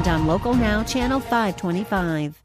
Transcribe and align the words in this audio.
and 0.00 0.08
on 0.08 0.26
Local 0.26 0.54
Now, 0.54 0.82
Channel 0.82 1.20
525. 1.20 2.42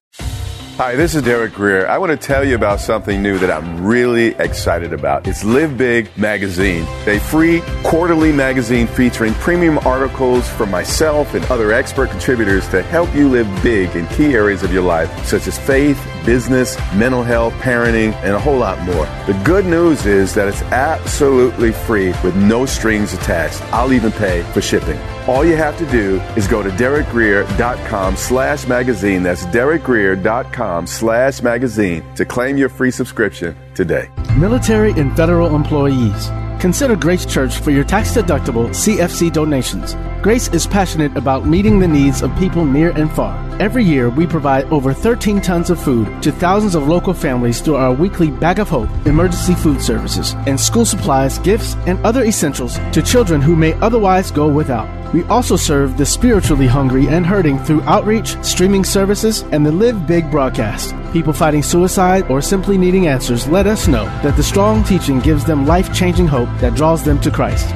Hi, 0.77 0.97
this 0.97 1.15
is 1.15 1.21
Derek 1.21 1.53
Grier. 1.53 1.87
I 1.87 1.97
want 1.97 2.11
to 2.11 2.17
tell 2.17 2.43
you 2.43 2.53
about 2.53 2.81
something 2.81 3.21
new 3.21 3.37
that 3.37 3.49
I'm 3.49 3.85
really 3.85 4.35
excited 4.35 4.91
about. 4.91 5.25
It's 5.25 5.45
Live 5.45 5.77
Big 5.77 6.09
Magazine, 6.17 6.85
a 7.07 7.17
free 7.17 7.61
quarterly 7.81 8.33
magazine 8.33 8.87
featuring 8.87 9.33
premium 9.35 9.77
articles 9.79 10.49
from 10.49 10.69
myself 10.69 11.33
and 11.33 11.45
other 11.45 11.71
expert 11.71 12.09
contributors 12.09 12.67
to 12.69 12.81
help 12.81 13.13
you 13.15 13.29
live 13.29 13.47
big 13.63 13.95
in 13.95 14.05
key 14.07 14.33
areas 14.33 14.63
of 14.63 14.73
your 14.73 14.83
life, 14.83 15.09
such 15.25 15.47
as 15.47 15.57
faith, 15.57 15.97
business, 16.25 16.77
mental 16.93 17.23
health, 17.23 17.53
parenting, 17.55 18.11
and 18.15 18.35
a 18.35 18.39
whole 18.39 18.57
lot 18.57 18.77
more. 18.81 19.05
The 19.27 19.41
good 19.45 19.65
news 19.65 20.05
is 20.05 20.33
that 20.33 20.49
it's 20.49 20.61
absolutely 20.63 21.71
free 21.71 22.09
with 22.21 22.35
no 22.35 22.65
strings 22.65 23.13
attached. 23.13 23.61
I'll 23.71 23.93
even 23.93 24.11
pay 24.11 24.43
for 24.51 24.59
shipping. 24.59 24.99
All 25.27 25.43
you 25.43 25.55
have 25.55 25.75
to 25.79 25.85
do 25.87 26.21
is 26.35 26.47
go 26.47 26.61
to 26.61 26.69
derekgrier.com 26.69 28.15
slash 28.15 28.67
magazine. 28.67 29.23
That's 29.23 29.45
derekgrier.com 29.47 30.85
slash 30.85 31.41
magazine 31.41 32.03
to 32.15 32.25
claim 32.25 32.57
your 32.57 32.69
free 32.69 32.91
subscription 32.91 33.57
today. 33.73 34.09
Military 34.37 34.91
and 34.91 35.15
federal 35.15 35.55
employees. 35.55 36.29
Consider 36.59 36.95
Grace 36.95 37.25
Church 37.25 37.57
for 37.57 37.71
your 37.71 37.83
tax 37.83 38.11
deductible 38.11 38.69
CFC 38.69 39.33
donations. 39.33 39.95
Grace 40.25 40.47
is 40.47 40.65
passionate 40.65 41.15
about 41.15 41.45
meeting 41.45 41.77
the 41.77 41.87
needs 41.87 42.23
of 42.23 42.35
people 42.35 42.65
near 42.65 42.89
and 42.97 43.11
far. 43.11 43.37
Every 43.61 43.83
year, 43.83 44.09
we 44.09 44.25
provide 44.25 44.65
over 44.73 44.91
13 44.91 45.39
tons 45.39 45.69
of 45.69 45.79
food 45.79 46.23
to 46.23 46.31
thousands 46.31 46.73
of 46.73 46.87
local 46.87 47.13
families 47.13 47.61
through 47.61 47.75
our 47.75 47.93
weekly 47.93 48.31
Bag 48.31 48.57
of 48.57 48.67
Hope 48.67 48.89
emergency 49.05 49.53
food 49.53 49.79
services 49.79 50.33
and 50.47 50.59
school 50.59 50.83
supplies, 50.83 51.37
gifts, 51.37 51.75
and 51.85 52.03
other 52.03 52.23
essentials 52.23 52.79
to 52.91 53.03
children 53.03 53.39
who 53.39 53.55
may 53.55 53.73
otherwise 53.81 54.31
go 54.31 54.47
without. 54.47 54.89
We 55.13 55.23
also 55.25 55.57
serve 55.57 55.95
the 55.95 56.07
spiritually 56.07 56.65
hungry 56.65 57.07
and 57.07 57.23
hurting 57.23 57.59
through 57.59 57.83
outreach, 57.83 58.35
streaming 58.43 58.83
services, 58.83 59.43
and 59.51 59.63
the 59.63 59.71
Live 59.71 60.07
Big 60.07 60.31
broadcast. 60.31 60.95
People 61.13 61.33
fighting 61.33 61.61
suicide 61.61 62.31
or 62.31 62.41
simply 62.41 62.79
needing 62.79 63.05
answers 63.05 63.47
let 63.47 63.67
us 63.67 63.87
know 63.87 64.05
that 64.23 64.35
the 64.37 64.41
strong 64.41 64.83
teaching 64.85 65.19
gives 65.19 65.45
them 65.45 65.67
life 65.67 65.93
changing 65.93 66.25
hope 66.25 66.49
that 66.61 66.73
draws 66.73 67.03
them 67.03 67.21
to 67.21 67.29
Christ. 67.29 67.75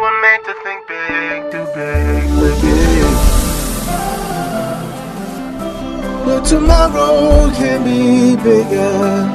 But 6.31 6.45
tomorrow 6.45 7.51
can 7.51 7.83
be 7.83 8.37
bigger. 8.41 9.27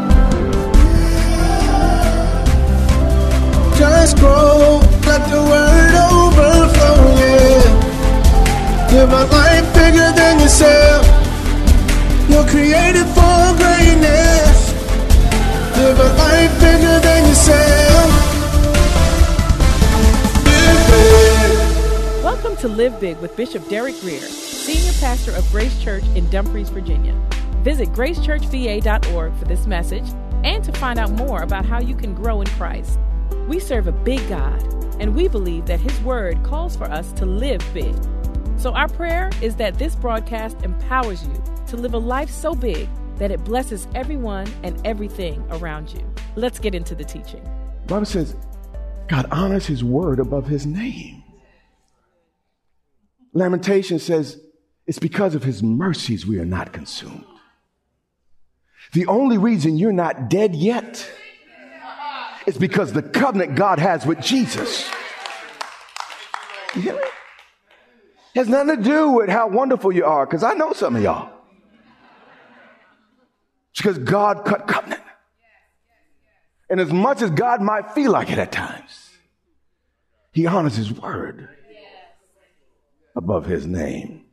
Just 3.76 4.16
grow, 4.16 4.80
let 5.04 5.22
the 5.28 5.42
word 5.52 5.94
overflow, 6.08 7.00
yeah. 7.20 8.88
Live 8.92 9.12
a 9.12 9.24
life 9.26 9.68
bigger 9.74 10.10
than 10.16 10.40
yourself. 10.40 11.04
You're 12.30 12.48
created 12.48 13.06
for 13.12 13.54
greatness. 13.60 14.56
Live 15.76 16.00
a 16.00 16.10
life 16.16 16.54
bigger 16.60 16.98
than 17.06 17.28
yourself. 17.28 18.08
Live 20.48 20.82
big. 20.88 22.24
Welcome 22.24 22.56
to 22.56 22.68
Live 22.68 22.98
Big 22.98 23.18
with 23.18 23.36
Bishop 23.36 23.68
Derek 23.68 24.00
Grier, 24.00 24.26
Senior 24.66 24.94
Pastor 24.94 25.30
of 25.30 25.48
Grace 25.52 25.80
Church 25.80 26.02
in 26.16 26.28
Dumfries, 26.28 26.70
Virginia. 26.70 27.14
Visit 27.62 27.90
gracechurchva.org 27.90 29.36
for 29.36 29.44
this 29.44 29.64
message 29.64 30.08
and 30.42 30.64
to 30.64 30.72
find 30.72 30.98
out 30.98 31.12
more 31.12 31.42
about 31.42 31.64
how 31.64 31.80
you 31.80 31.94
can 31.94 32.16
grow 32.16 32.40
in 32.40 32.48
Christ. 32.48 32.98
We 33.46 33.60
serve 33.60 33.86
a 33.86 33.92
big 33.92 34.28
God, 34.28 34.60
and 35.00 35.14
we 35.14 35.28
believe 35.28 35.66
that 35.66 35.78
His 35.78 35.96
Word 36.00 36.42
calls 36.42 36.74
for 36.74 36.86
us 36.86 37.12
to 37.12 37.24
live 37.24 37.62
big. 37.72 37.94
So, 38.56 38.72
our 38.72 38.88
prayer 38.88 39.30
is 39.40 39.54
that 39.54 39.78
this 39.78 39.94
broadcast 39.94 40.60
empowers 40.64 41.22
you 41.22 41.44
to 41.68 41.76
live 41.76 41.94
a 41.94 41.98
life 41.98 42.28
so 42.28 42.52
big 42.52 42.88
that 43.18 43.30
it 43.30 43.44
blesses 43.44 43.86
everyone 43.94 44.52
and 44.64 44.84
everything 44.84 45.46
around 45.50 45.92
you. 45.92 46.04
Let's 46.34 46.58
get 46.58 46.74
into 46.74 46.96
the 46.96 47.04
teaching. 47.04 47.44
The 47.82 47.86
Bible 47.86 48.06
says 48.06 48.34
God 49.06 49.26
honors 49.30 49.66
his 49.66 49.84
word 49.84 50.18
above 50.18 50.48
his 50.48 50.66
name. 50.66 51.22
Lamentation 53.32 54.00
says 54.00 54.40
it's 54.86 54.98
because 54.98 55.34
of 55.34 55.42
his 55.42 55.62
mercies 55.62 56.26
we 56.26 56.38
are 56.38 56.44
not 56.44 56.72
consumed. 56.72 57.24
The 58.92 59.06
only 59.06 59.36
reason 59.36 59.76
you're 59.76 59.92
not 59.92 60.30
dead 60.30 60.54
yet 60.54 61.10
is 62.46 62.56
because 62.56 62.92
the 62.92 63.02
covenant 63.02 63.56
God 63.56 63.78
has 63.80 64.06
with 64.06 64.20
Jesus. 64.20 64.88
You 66.74 66.82
hear 66.82 66.94
me? 66.94 67.00
Has 68.36 68.48
nothing 68.48 68.76
to 68.76 68.82
do 68.82 69.10
with 69.10 69.28
how 69.28 69.48
wonderful 69.48 69.90
you 69.90 70.04
are, 70.04 70.26
because 70.26 70.44
I 70.44 70.54
know 70.54 70.72
some 70.72 70.94
of 70.94 71.02
y'all. 71.02 71.32
It's 73.72 73.80
because 73.80 73.98
God 73.98 74.44
cut 74.44 74.68
covenant. 74.68 75.02
And 76.68 76.80
as 76.80 76.92
much 76.92 77.22
as 77.22 77.30
God 77.30 77.62
might 77.62 77.92
feel 77.92 78.12
like 78.12 78.30
it 78.30 78.38
at 78.38 78.52
times, 78.52 79.10
he 80.32 80.46
honors 80.46 80.76
his 80.76 80.92
word 80.92 81.48
above 83.16 83.46
his 83.46 83.66
name. 83.66 84.25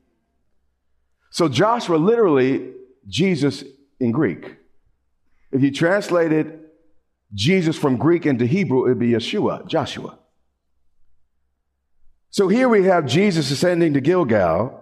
So 1.33 1.49
Joshua 1.49 1.95
literally 1.95 2.73
Jesus 3.07 3.63
in 3.99 4.11
Greek. 4.11 4.55
If 5.51 5.63
you 5.63 5.71
translated 5.71 6.59
Jesus 7.33 7.75
from 7.75 7.97
Greek 7.97 8.27
into 8.27 8.45
Hebrew, 8.45 8.85
it'd 8.85 8.99
be 8.99 9.13
Yeshua, 9.13 9.67
Joshua. 9.67 10.19
So 12.29 12.49
here 12.49 12.69
we 12.69 12.83
have 12.83 13.07
Jesus 13.07 13.49
ascending 13.49 13.95
to 13.95 13.99
Gilgal, 13.99 14.79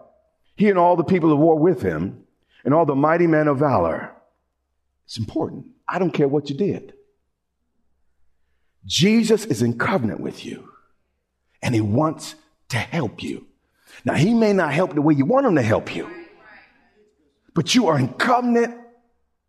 he 0.58 0.70
and 0.70 0.78
all 0.78 0.98
the 0.98 1.06
people 1.06 1.30
who 1.30 1.38
war 1.38 1.58
with 1.58 1.82
him, 1.82 2.26
and 2.66 2.74
all 2.74 2.86
the 2.86 2.96
mighty 2.96 3.28
men 3.28 3.48
of 3.48 3.60
valor. 3.60 4.12
It's 5.06 5.18
important. 5.18 5.68
I 5.88 6.00
don't 6.00 6.12
care 6.12 6.28
what 6.28 6.50
you 6.50 6.58
did. 6.58 6.94
Jesus 8.86 9.46
is 9.46 9.62
in 9.62 9.78
covenant 9.78 10.20
with 10.20 10.46
you, 10.46 10.70
and 11.62 11.74
he 11.74 11.80
wants 11.80 12.36
to 12.70 12.78
help 12.78 13.24
you. 13.24 13.48
Now, 14.04 14.16
he 14.16 14.34
may 14.34 14.52
not 14.52 14.74
help 14.74 14.94
the 14.94 15.02
way 15.02 15.14
you 15.14 15.26
want 15.26 15.46
him 15.46 15.56
to 15.56 15.62
help 15.62 15.96
you, 15.96 16.10
but 17.54 17.76
you 17.76 17.88
are 17.88 17.98
in 17.98 18.10
covenant 18.14 18.76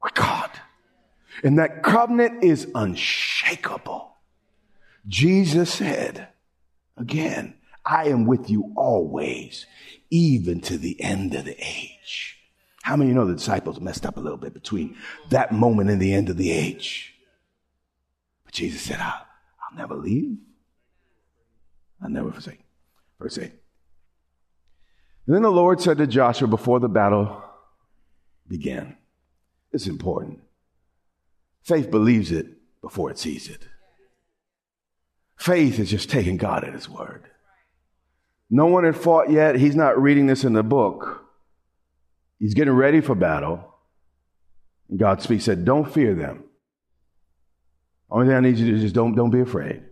with 0.03 0.15
God. 0.15 0.51
And 1.43 1.59
that 1.59 1.83
covenant 1.83 2.45
is 2.45 2.69
unshakable. 2.75 4.15
Jesus 5.07 5.73
said, 5.73 6.29
again, 6.97 7.55
I 7.85 8.09
am 8.09 8.27
with 8.27 8.49
you 8.49 8.73
always, 8.77 9.67
even 10.11 10.61
to 10.63 10.79
the 10.79 11.01
end 11.01 11.35
of 11.35 11.45
the 11.45 11.57
age. 11.59 12.39
How 12.83 12.97
many 12.97 13.11
you 13.11 13.15
know 13.15 13.27
the 13.27 13.35
disciples 13.35 13.81
messed 13.81 14.07
up 14.07 14.17
a 14.17 14.21
little 14.21 14.39
bit 14.39 14.55
between 14.55 14.97
that 15.31 15.53
moment 15.53 15.91
and 15.91 16.01
the 16.01 16.13
end 16.13 16.29
of 16.29 16.37
the 16.37 16.53
age? 16.53 17.15
But 18.45 18.55
Jesus 18.55 18.83
said, 18.83 18.99
I'll, 19.01 19.27
I'll 19.71 19.77
never 19.77 19.95
leave. 19.95 20.37
I'll 22.03 22.11
never 22.11 22.31
forsake. 22.31 22.61
Verse 23.21 23.39
8. 23.39 23.53
And 25.27 25.37
then 25.37 25.43
the 25.43 25.51
Lord 25.51 25.81
said 25.81 25.99
to 25.99 26.07
Joshua 26.07 26.49
before 26.49 26.81
the 26.81 26.89
battle 26.89 27.42
began, 28.49 28.97
It's 29.73 29.87
important. 29.87 30.41
Faith 31.63 31.91
believes 31.91 32.33
it 32.33 32.47
before 32.81 33.11
it 33.11 33.19
sees 33.19 33.49
it. 33.49 33.67
Faith 35.37 35.79
is 35.79 35.91
just 35.91 36.11
taking 36.11 36.37
God 36.37 36.65
at 36.65 36.75
His 36.75 36.89
word. 36.89 37.25
No 38.51 38.67
one 38.67 38.85
had 38.85 38.97
fought 38.97 39.31
yet. 39.31 39.55
He's 39.55 39.77
not 39.77 40.01
reading 40.01 40.27
this 40.27 40.45
in 40.45 40.53
the 40.53 40.63
book. 40.63 41.25
He's 42.39 42.55
getting 42.55 42.75
ready 42.75 43.01
for 43.01 43.15
battle. 43.15 43.65
And 44.91 44.99
God 44.99 45.23
speaks, 45.23 45.45
said, 45.45 45.65
Don't 45.65 45.91
fear 45.91 46.15
them. 46.15 46.45
Only 48.11 48.27
thing 48.27 48.37
I 48.37 48.41
need 48.41 48.59
you 48.59 48.67
to 48.67 48.73
do 48.73 48.77
is 48.77 48.83
just 48.83 48.95
don't, 48.95 49.15
don't 49.15 49.31
be 49.31 49.41
afraid. 49.41 49.85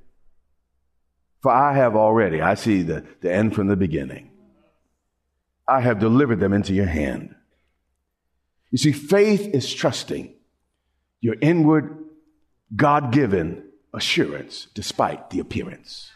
For 1.41 1.51
I 1.51 1.75
have 1.75 1.97
already, 1.97 2.43
I 2.43 2.55
see 2.55 2.83
the, 2.83 3.07
the 3.23 3.33
end 3.33 3.55
from 3.55 3.69
the 3.69 3.77
beginning. 3.77 4.31
I 5.67 5.81
have 5.81 5.99
delivered 5.99 6.39
them 6.39 6.53
into 6.53 6.75
your 6.75 6.87
hand. 6.87 7.35
You 8.71 8.79
see, 8.79 8.93
faith 8.93 9.49
is 9.53 9.73
trusting 9.73 10.35
your 11.21 11.37
inward, 11.41 11.99
God 12.75 13.13
given 13.13 13.65
assurance 13.93 14.69
despite 14.75 15.31
the 15.31 15.41
appearance. 15.41 16.11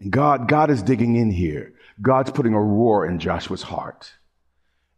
And 0.00 0.10
God, 0.10 0.48
God 0.48 0.70
is 0.70 0.82
digging 0.82 1.16
in 1.16 1.30
here. 1.30 1.72
God's 2.00 2.30
putting 2.30 2.54
a 2.54 2.60
roar 2.60 3.06
in 3.06 3.18
Joshua's 3.18 3.62
heart. 3.62 4.12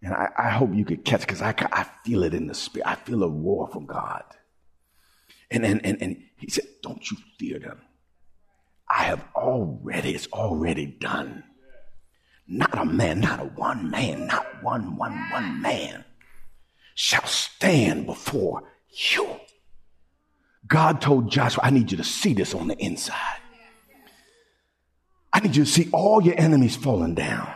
And 0.02 0.12
I, 0.14 0.28
I 0.36 0.50
hope 0.50 0.74
you 0.74 0.84
could 0.84 1.04
catch 1.04 1.20
because 1.20 1.42
I, 1.42 1.54
I 1.72 1.84
feel 2.04 2.22
it 2.22 2.34
in 2.34 2.46
the 2.46 2.54
spirit. 2.54 2.88
I 2.88 2.96
feel 2.96 3.22
a 3.22 3.28
roar 3.28 3.68
from 3.68 3.86
God. 3.86 4.24
And, 5.50 5.64
and, 5.64 5.84
and, 5.84 6.02
and 6.02 6.22
he 6.36 6.50
said, 6.50 6.64
Don't 6.82 7.10
you 7.10 7.16
fear 7.38 7.58
them. 7.58 7.80
I 8.88 9.04
have 9.04 9.24
already, 9.34 10.14
it's 10.14 10.28
already 10.28 10.86
done. 10.86 11.44
Not 12.48 12.78
a 12.78 12.84
man, 12.84 13.20
not 13.20 13.40
a 13.40 13.44
one 13.44 13.90
man, 13.90 14.26
not 14.26 14.62
one, 14.62 14.96
one, 14.96 15.30
one 15.30 15.60
man 15.60 16.04
shall 16.94 17.26
stand 17.26 18.06
before 18.06 18.62
you. 18.90 19.40
God 20.66 21.00
told 21.00 21.30
Joshua, 21.30 21.64
I 21.64 21.70
need 21.70 21.90
you 21.90 21.96
to 21.98 22.04
see 22.04 22.32
this 22.32 22.54
on 22.54 22.68
the 22.68 22.76
inside. 22.78 23.40
I 25.32 25.40
need 25.40 25.54
you 25.54 25.64
to 25.64 25.70
see 25.70 25.88
all 25.92 26.22
your 26.22 26.34
enemies 26.38 26.76
falling 26.76 27.14
down. 27.14 27.48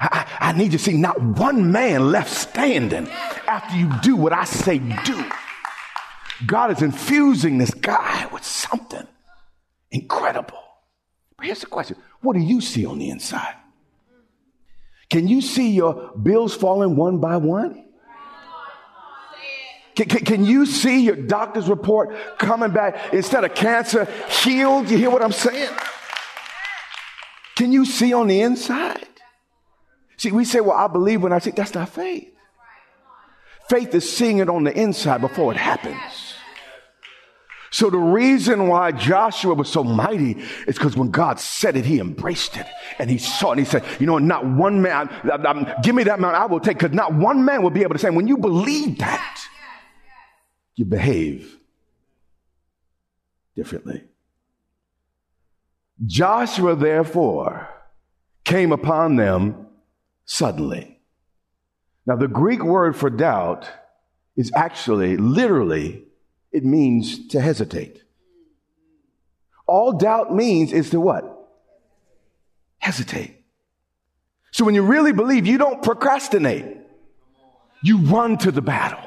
I, 0.00 0.26
I, 0.40 0.52
need 0.52 0.72
you 0.72 0.78
to 0.78 0.84
see 0.84 0.96
not 0.96 1.20
one 1.20 1.70
man 1.72 2.10
left 2.10 2.30
standing 2.30 3.06
after 3.46 3.76
you 3.76 3.90
do 4.00 4.16
what 4.16 4.32
I 4.32 4.44
say 4.44 4.78
do. 4.78 5.30
God 6.46 6.70
is 6.70 6.80
infusing 6.80 7.58
this 7.58 7.74
guy 7.74 8.26
with 8.32 8.42
something 8.42 9.06
incredible. 9.90 10.58
But 11.36 11.46
here's 11.46 11.60
the 11.60 11.66
question 11.66 11.98
What 12.22 12.32
do 12.32 12.40
you 12.40 12.62
see 12.62 12.86
on 12.86 12.98
the 12.98 13.10
inside? 13.10 13.56
Can 15.10 15.26
you 15.26 15.40
see 15.40 15.70
your 15.70 16.12
bills 16.12 16.54
falling 16.54 16.96
one 16.96 17.18
by 17.18 17.36
one? 17.36 17.84
Can, 19.96 20.08
can, 20.08 20.24
can, 20.24 20.44
you 20.44 20.64
see 20.66 21.02
your 21.02 21.16
doctor's 21.16 21.68
report 21.68 22.38
coming 22.38 22.70
back 22.70 23.12
instead 23.12 23.44
of 23.44 23.54
cancer 23.54 24.06
healed? 24.42 24.88
You 24.88 24.96
hear 24.96 25.10
what 25.10 25.20
I'm 25.20 25.32
saying? 25.32 25.68
Can 27.56 27.72
you 27.72 27.84
see 27.84 28.14
on 28.14 28.28
the 28.28 28.40
inside? 28.40 29.06
See, 30.16 30.30
we 30.32 30.44
say, 30.44 30.60
well, 30.60 30.76
I 30.76 30.86
believe 30.86 31.22
when 31.22 31.32
I 31.32 31.38
see. 31.38 31.50
That's 31.50 31.74
not 31.74 31.88
faith. 31.88 32.32
Faith 33.68 33.94
is 33.94 34.10
seeing 34.10 34.38
it 34.38 34.48
on 34.48 34.64
the 34.64 34.72
inside 34.72 35.20
before 35.20 35.52
it 35.52 35.56
happens. 35.56 36.29
So 37.72 37.88
the 37.88 37.98
reason 37.98 38.66
why 38.66 38.90
Joshua 38.90 39.54
was 39.54 39.68
so 39.68 39.84
mighty 39.84 40.32
is 40.66 40.76
because 40.76 40.96
when 40.96 41.10
God 41.10 41.38
said 41.38 41.76
it, 41.76 41.84
he 41.84 42.00
embraced 42.00 42.56
it 42.56 42.66
and 42.98 43.08
he 43.08 43.16
saw 43.16 43.50
it. 43.50 43.52
And 43.52 43.60
he 43.60 43.64
said, 43.64 43.84
you 44.00 44.06
know, 44.06 44.18
not 44.18 44.44
one 44.44 44.82
man, 44.82 45.08
I, 45.24 45.36
I, 45.36 45.80
give 45.82 45.94
me 45.94 46.02
that 46.04 46.18
man, 46.18 46.34
I 46.34 46.46
will 46.46 46.58
take, 46.58 46.78
because 46.78 46.94
not 46.94 47.14
one 47.14 47.44
man 47.44 47.62
will 47.62 47.70
be 47.70 47.82
able 47.82 47.94
to 47.94 48.00
say, 48.00 48.10
when 48.10 48.26
you 48.26 48.38
believe 48.38 48.98
that, 48.98 49.40
you 50.74 50.84
behave 50.84 51.58
differently. 53.54 54.02
Joshua, 56.06 56.74
therefore, 56.74 57.68
came 58.44 58.72
upon 58.72 59.16
them 59.16 59.66
suddenly. 60.24 60.98
Now, 62.06 62.16
the 62.16 62.26
Greek 62.26 62.64
word 62.64 62.96
for 62.96 63.10
doubt 63.10 63.68
is 64.34 64.50
actually 64.56 65.16
literally 65.16 66.04
it 66.52 66.64
means 66.64 67.28
to 67.28 67.40
hesitate. 67.40 68.02
All 69.66 69.92
doubt 69.92 70.34
means 70.34 70.72
is 70.72 70.90
to 70.90 71.00
what? 71.00 71.24
Hesitate. 72.78 73.36
So 74.50 74.64
when 74.64 74.74
you 74.74 74.82
really 74.82 75.12
believe, 75.12 75.46
you 75.46 75.58
don't 75.58 75.82
procrastinate. 75.82 76.76
You 77.82 77.98
run 77.98 78.36
to 78.38 78.50
the 78.50 78.60
battle. 78.60 79.00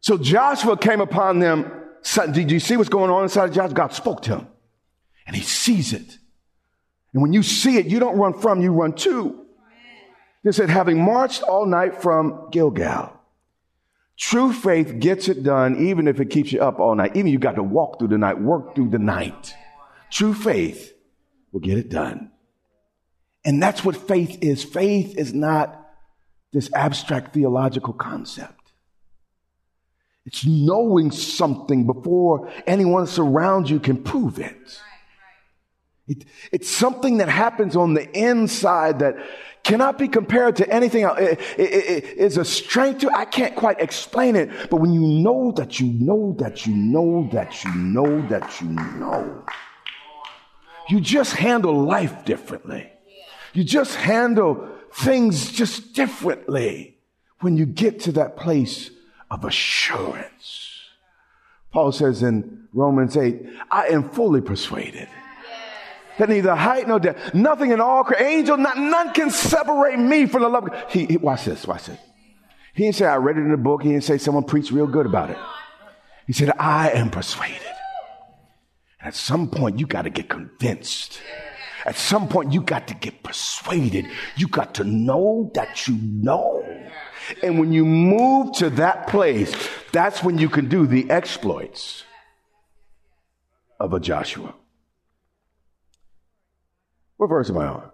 So 0.00 0.16
Joshua 0.16 0.76
came 0.76 1.00
upon 1.00 1.40
them. 1.40 1.70
Did 2.32 2.50
you 2.50 2.60
see 2.60 2.76
what's 2.76 2.88
going 2.88 3.10
on 3.10 3.24
inside 3.24 3.50
of 3.50 3.54
Joshua? 3.54 3.74
God 3.74 3.92
spoke 3.92 4.22
to 4.22 4.38
him 4.38 4.48
and 5.26 5.36
he 5.36 5.42
sees 5.42 5.92
it. 5.92 6.18
And 7.12 7.22
when 7.22 7.32
you 7.32 7.42
see 7.42 7.76
it, 7.76 7.86
you 7.86 7.98
don't 7.98 8.16
run 8.16 8.40
from, 8.40 8.62
you 8.62 8.72
run 8.72 8.92
to. 8.94 9.44
He 10.42 10.52
said, 10.52 10.70
having 10.70 11.04
marched 11.04 11.42
all 11.42 11.66
night 11.66 12.00
from 12.00 12.48
Gilgal. 12.50 13.19
True 14.20 14.52
faith 14.52 15.00
gets 15.00 15.28
it 15.28 15.42
done 15.42 15.88
even 15.88 16.06
if 16.06 16.20
it 16.20 16.28
keeps 16.28 16.52
you 16.52 16.60
up 16.60 16.78
all 16.78 16.94
night. 16.94 17.16
Even 17.16 17.32
you 17.32 17.38
got 17.38 17.56
to 17.56 17.62
walk 17.62 17.98
through 17.98 18.08
the 18.08 18.18
night, 18.18 18.38
work 18.38 18.74
through 18.74 18.90
the 18.90 18.98
night. 18.98 19.54
True 20.10 20.34
faith 20.34 20.92
will 21.52 21.60
get 21.60 21.78
it 21.78 21.88
done. 21.88 22.30
And 23.46 23.62
that's 23.62 23.82
what 23.82 23.96
faith 23.96 24.36
is. 24.42 24.62
Faith 24.62 25.16
is 25.16 25.32
not 25.32 25.88
this 26.52 26.70
abstract 26.74 27.32
theological 27.32 27.94
concept. 27.94 28.72
It's 30.26 30.44
knowing 30.44 31.12
something 31.12 31.86
before 31.86 32.52
anyone 32.66 33.08
around 33.16 33.70
you 33.70 33.80
can 33.80 34.02
prove 34.02 34.38
it. 34.38 34.80
it. 36.06 36.26
It's 36.52 36.68
something 36.68 37.16
that 37.18 37.30
happens 37.30 37.74
on 37.74 37.94
the 37.94 38.06
inside 38.10 38.98
that 38.98 39.16
cannot 39.64 39.98
be 39.98 40.08
compared 40.08 40.56
to 40.56 40.68
anything 40.68 41.04
else. 41.04 41.18
It, 41.18 41.40
it, 41.58 41.60
it, 41.60 42.04
it's 42.16 42.36
a 42.36 42.44
strength 42.44 43.00
to, 43.00 43.10
I 43.10 43.24
can't 43.24 43.54
quite 43.54 43.80
explain 43.80 44.36
it, 44.36 44.50
but 44.70 44.76
when 44.76 44.92
you 44.92 45.00
know 45.00 45.52
that 45.52 45.80
you 45.80 45.86
know 45.86 46.34
that 46.38 46.66
you 46.66 46.74
know 46.74 47.28
that 47.32 47.64
you 47.64 47.74
know 47.74 48.26
that 48.28 48.60
you 48.60 48.68
know, 48.68 49.44
you 50.88 51.00
just 51.00 51.34
handle 51.34 51.84
life 51.84 52.24
differently. 52.24 52.90
You 53.52 53.64
just 53.64 53.96
handle 53.96 54.68
things 54.92 55.52
just 55.52 55.92
differently 55.94 56.96
when 57.40 57.56
you 57.56 57.66
get 57.66 58.00
to 58.00 58.12
that 58.12 58.36
place 58.36 58.90
of 59.30 59.44
assurance. 59.44 60.68
Paul 61.72 61.92
says 61.92 62.22
in 62.22 62.68
Romans 62.72 63.16
8, 63.16 63.46
I 63.70 63.88
am 63.88 64.08
fully 64.10 64.40
persuaded 64.40 65.08
that 66.20 66.28
neither 66.28 66.54
height 66.54 66.86
nor 66.86 67.00
depth, 67.00 67.34
nothing 67.34 67.72
in 67.72 67.80
all 67.80 68.06
angel, 68.18 68.56
not, 68.56 68.76
none 68.76 69.12
can 69.12 69.30
separate 69.30 69.98
me 69.98 70.26
from 70.26 70.42
the 70.42 70.48
love. 70.48 70.68
He, 70.90 71.06
he, 71.06 71.16
watch 71.16 71.46
this, 71.46 71.66
watch 71.66 71.86
this. 71.86 71.98
He 72.74 72.84
didn't 72.84 72.96
say 72.96 73.06
I 73.06 73.16
read 73.16 73.36
it 73.36 73.40
in 73.40 73.50
the 73.50 73.56
book. 73.56 73.82
He 73.82 73.88
didn't 73.88 74.04
say 74.04 74.18
someone 74.18 74.44
preached 74.44 74.70
real 74.70 74.86
good 74.86 75.06
about 75.06 75.30
it. 75.30 75.38
He 76.26 76.32
said 76.32 76.52
I 76.58 76.90
am 76.90 77.10
persuaded. 77.10 77.60
At 79.02 79.14
some 79.14 79.48
point, 79.48 79.78
you 79.78 79.86
got 79.86 80.02
to 80.02 80.10
get 80.10 80.28
convinced. 80.28 81.20
At 81.86 81.96
some 81.96 82.28
point, 82.28 82.52
you 82.52 82.60
got 82.60 82.86
to 82.88 82.94
get 82.94 83.22
persuaded. 83.22 84.06
You 84.36 84.46
got 84.46 84.74
to 84.74 84.84
know 84.84 85.50
that 85.54 85.88
you 85.88 85.98
know. 86.02 86.62
And 87.42 87.58
when 87.58 87.72
you 87.72 87.86
move 87.86 88.52
to 88.56 88.68
that 88.70 89.06
place, 89.06 89.54
that's 89.90 90.22
when 90.22 90.36
you 90.36 90.50
can 90.50 90.68
do 90.68 90.86
the 90.86 91.10
exploits 91.10 92.04
of 93.78 93.94
a 93.94 94.00
Joshua. 94.00 94.54
What 97.20 97.28
verse 97.28 97.50
am 97.50 97.58
I 97.58 97.66
on? 97.66 97.90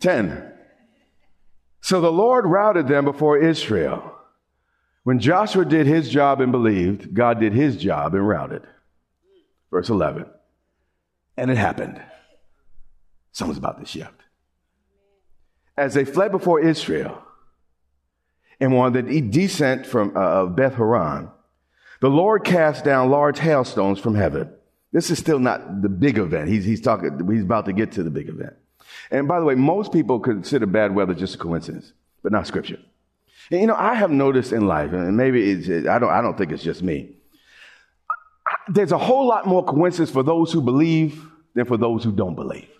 10. 0.00 0.52
So 1.80 2.00
the 2.00 2.10
Lord 2.10 2.44
routed 2.44 2.88
them 2.88 3.04
before 3.04 3.38
Israel. 3.38 4.16
When 5.04 5.20
Joshua 5.20 5.64
did 5.64 5.86
his 5.86 6.10
job 6.10 6.40
and 6.40 6.50
believed, 6.50 7.14
God 7.14 7.38
did 7.38 7.52
his 7.52 7.76
job 7.76 8.16
and 8.16 8.26
routed. 8.26 8.62
Verse 9.70 9.90
11. 9.90 10.26
And 11.36 11.52
it 11.52 11.56
happened. 11.56 12.02
Someone's 13.30 13.58
about 13.58 13.78
to 13.78 13.86
shift. 13.86 14.20
As 15.76 15.94
they 15.94 16.04
fled 16.04 16.32
before 16.32 16.58
Israel 16.58 17.22
and 18.58 18.74
on 18.74 18.92
the 18.92 19.20
descent 19.20 19.86
from 19.86 20.16
uh, 20.16 20.46
Beth 20.46 20.74
Horon, 20.74 21.30
the 22.00 22.10
Lord 22.10 22.42
cast 22.42 22.84
down 22.84 23.08
large 23.08 23.38
hailstones 23.38 24.00
from 24.00 24.16
heaven 24.16 24.55
this 24.96 25.10
is 25.10 25.18
still 25.18 25.38
not 25.38 25.82
the 25.82 25.90
big 25.90 26.16
event. 26.16 26.48
He's, 26.48 26.64
he's 26.64 26.80
talking, 26.80 27.20
he's 27.30 27.42
about 27.42 27.66
to 27.66 27.74
get 27.74 27.92
to 27.92 28.02
the 28.02 28.08
big 28.08 28.30
event. 28.30 28.54
And 29.10 29.28
by 29.28 29.38
the 29.38 29.44
way, 29.44 29.54
most 29.54 29.92
people 29.92 30.18
consider 30.18 30.64
bad 30.64 30.94
weather 30.94 31.12
just 31.12 31.34
a 31.34 31.38
coincidence, 31.38 31.92
but 32.22 32.32
not 32.32 32.46
scripture. 32.46 32.78
And 33.50 33.60
you 33.60 33.66
know, 33.66 33.74
I 33.76 33.92
have 33.92 34.10
noticed 34.10 34.52
in 34.52 34.66
life, 34.66 34.94
and 34.94 35.14
maybe 35.14 35.50
it's, 35.50 35.86
I 35.86 35.98
don't, 35.98 36.08
I 36.08 36.22
don't 36.22 36.38
think 36.38 36.50
it's 36.50 36.62
just 36.62 36.82
me. 36.82 37.14
There's 38.68 38.90
a 38.90 38.96
whole 38.96 39.26
lot 39.26 39.46
more 39.46 39.62
coincidence 39.62 40.10
for 40.10 40.22
those 40.22 40.50
who 40.50 40.62
believe 40.62 41.22
than 41.52 41.66
for 41.66 41.76
those 41.76 42.02
who 42.02 42.10
don't 42.10 42.34
believe. 42.34 42.70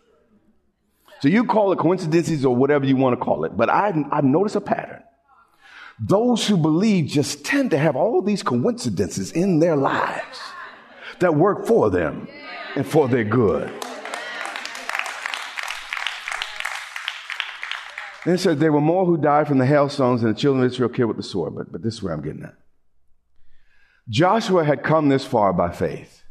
So 1.20 1.28
you 1.28 1.44
call 1.44 1.70
it 1.72 1.78
coincidences 1.78 2.46
or 2.46 2.56
whatever 2.56 2.86
you 2.86 2.96
want 2.96 3.18
to 3.18 3.22
call 3.22 3.44
it, 3.44 3.54
but 3.54 3.68
I've, 3.68 3.94
I've 4.10 4.24
noticed 4.24 4.56
a 4.56 4.62
pattern. 4.62 5.02
Those 6.00 6.48
who 6.48 6.56
believe 6.56 7.10
just 7.10 7.44
tend 7.44 7.72
to 7.72 7.78
have 7.78 7.94
all 7.94 8.22
these 8.22 8.42
coincidences 8.42 9.32
in 9.32 9.58
their 9.58 9.76
lives 9.76 10.40
that 11.20 11.34
work 11.34 11.66
for 11.66 11.90
them 11.90 12.28
and 12.74 12.86
for 12.86 13.08
their 13.08 13.24
good. 13.24 13.68
Then 18.24 18.34
it 18.34 18.38
says 18.38 18.58
there 18.58 18.72
were 18.72 18.80
more 18.80 19.06
who 19.06 19.16
died 19.16 19.46
from 19.46 19.58
the 19.58 19.66
hailstones 19.66 20.22
than 20.22 20.32
the 20.32 20.38
children 20.38 20.64
of 20.64 20.72
Israel 20.72 20.88
killed 20.88 21.08
with 21.08 21.16
the 21.16 21.22
sword. 21.22 21.54
But, 21.54 21.70
but 21.70 21.82
this 21.82 21.94
is 21.94 22.02
where 22.02 22.12
I'm 22.12 22.22
getting 22.22 22.42
at. 22.42 22.56
Joshua 24.08 24.64
had 24.64 24.82
come 24.82 25.08
this 25.08 25.24
far 25.24 25.52
by 25.52 25.70
faith. 25.70 26.24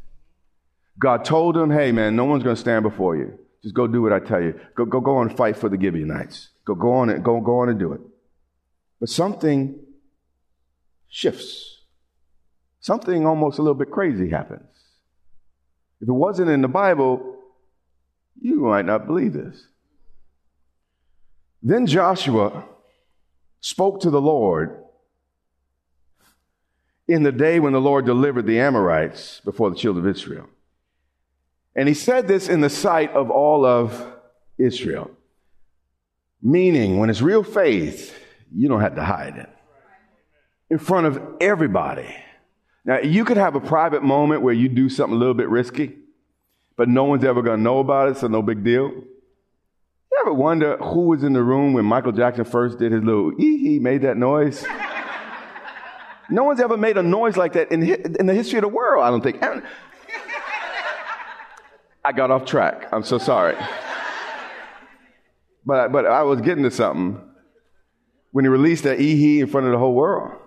God 0.98 1.24
told 1.24 1.56
him, 1.56 1.70
hey 1.70 1.92
man, 1.92 2.14
no 2.14 2.24
one's 2.24 2.42
going 2.42 2.54
to 2.54 2.60
stand 2.60 2.82
before 2.82 3.16
you. 3.16 3.38
Just 3.62 3.74
go 3.74 3.86
do 3.86 4.02
what 4.02 4.12
I 4.12 4.20
tell 4.20 4.42
you. 4.42 4.58
Go, 4.74 4.84
go, 4.84 5.00
go 5.00 5.16
on 5.16 5.28
and 5.28 5.36
fight 5.36 5.56
for 5.56 5.68
the 5.68 5.80
Gibeonites. 5.80 6.50
Go, 6.64 6.74
go 6.74 6.92
on 6.92 7.10
and 7.10 7.24
go, 7.24 7.40
go 7.40 7.60
on 7.60 7.68
and 7.68 7.78
do 7.78 7.92
it. 7.92 8.00
But 9.00 9.08
something 9.08 9.78
shifts. 11.08 11.80
Something 12.80 13.26
almost 13.26 13.58
a 13.58 13.62
little 13.62 13.74
bit 13.74 13.90
crazy 13.90 14.30
happens. 14.30 14.68
If 16.00 16.08
it 16.08 16.12
wasn't 16.12 16.50
in 16.50 16.62
the 16.62 16.68
Bible, 16.68 17.36
you 18.40 18.56
might 18.56 18.84
not 18.84 19.06
believe 19.06 19.32
this. 19.32 19.66
Then 21.62 21.86
Joshua 21.86 22.64
spoke 23.60 24.00
to 24.00 24.10
the 24.10 24.20
Lord 24.20 24.76
in 27.08 27.22
the 27.22 27.32
day 27.32 27.60
when 27.60 27.72
the 27.72 27.80
Lord 27.80 28.04
delivered 28.04 28.46
the 28.46 28.60
Amorites 28.60 29.40
before 29.44 29.70
the 29.70 29.76
children 29.76 30.06
of 30.06 30.16
Israel. 30.16 30.48
And 31.74 31.88
he 31.88 31.94
said 31.94 32.26
this 32.26 32.48
in 32.48 32.60
the 32.60 32.70
sight 32.70 33.10
of 33.12 33.30
all 33.30 33.64
of 33.64 34.14
Israel. 34.58 35.10
Meaning, 36.42 36.98
when 36.98 37.10
it's 37.10 37.22
real 37.22 37.42
faith, 37.42 38.16
you 38.54 38.68
don't 38.68 38.80
have 38.80 38.94
to 38.96 39.04
hide 39.04 39.36
it. 39.36 39.48
In 40.70 40.78
front 40.78 41.06
of 41.06 41.20
everybody. 41.40 42.14
Now, 42.86 43.00
you 43.00 43.24
could 43.24 43.36
have 43.36 43.56
a 43.56 43.60
private 43.60 44.04
moment 44.04 44.42
where 44.42 44.54
you 44.54 44.68
do 44.68 44.88
something 44.88 45.16
a 45.16 45.18
little 45.18 45.34
bit 45.34 45.48
risky, 45.48 45.96
but 46.76 46.88
no 46.88 47.02
one's 47.02 47.24
ever 47.24 47.42
going 47.42 47.58
to 47.58 47.62
know 47.62 47.80
about 47.80 48.10
it, 48.10 48.16
so 48.16 48.28
no 48.28 48.42
big 48.42 48.62
deal. 48.62 48.90
You 48.90 50.18
ever 50.20 50.32
wonder 50.32 50.76
who 50.76 51.08
was 51.08 51.24
in 51.24 51.32
the 51.32 51.42
room 51.42 51.72
when 51.72 51.84
Michael 51.84 52.12
Jackson 52.12 52.44
first 52.44 52.78
did 52.78 52.92
his 52.92 53.02
little 53.02 53.32
ee 53.40 53.58
hee, 53.58 53.78
made 53.80 54.02
that 54.02 54.16
noise? 54.16 54.64
no 56.30 56.44
one's 56.44 56.60
ever 56.60 56.76
made 56.76 56.96
a 56.96 57.02
noise 57.02 57.36
like 57.36 57.54
that 57.54 57.72
in, 57.72 57.82
in 57.82 58.26
the 58.26 58.34
history 58.34 58.58
of 58.58 58.62
the 58.62 58.68
world, 58.68 59.02
I 59.02 59.10
don't 59.10 59.20
think. 59.20 59.42
I 62.04 62.12
got 62.12 62.30
off 62.30 62.44
track. 62.44 62.86
I'm 62.92 63.02
so 63.02 63.18
sorry. 63.18 63.56
But, 65.64 65.90
but 65.90 66.06
I 66.06 66.22
was 66.22 66.40
getting 66.40 66.62
to 66.62 66.70
something 66.70 67.20
when 68.30 68.44
he 68.44 68.48
released 68.48 68.84
that 68.84 69.00
ee 69.00 69.16
hee 69.16 69.40
in 69.40 69.48
front 69.48 69.66
of 69.66 69.72
the 69.72 69.78
whole 69.78 69.94
world. 69.94 70.40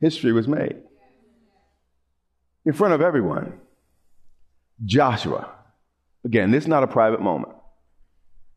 History 0.00 0.32
was 0.32 0.46
made 0.46 0.76
in 2.64 2.72
front 2.72 2.94
of 2.94 3.00
everyone. 3.00 3.58
Joshua, 4.84 5.50
again, 6.24 6.50
this 6.50 6.64
is 6.64 6.68
not 6.68 6.82
a 6.82 6.86
private 6.86 7.20
moment. 7.20 7.54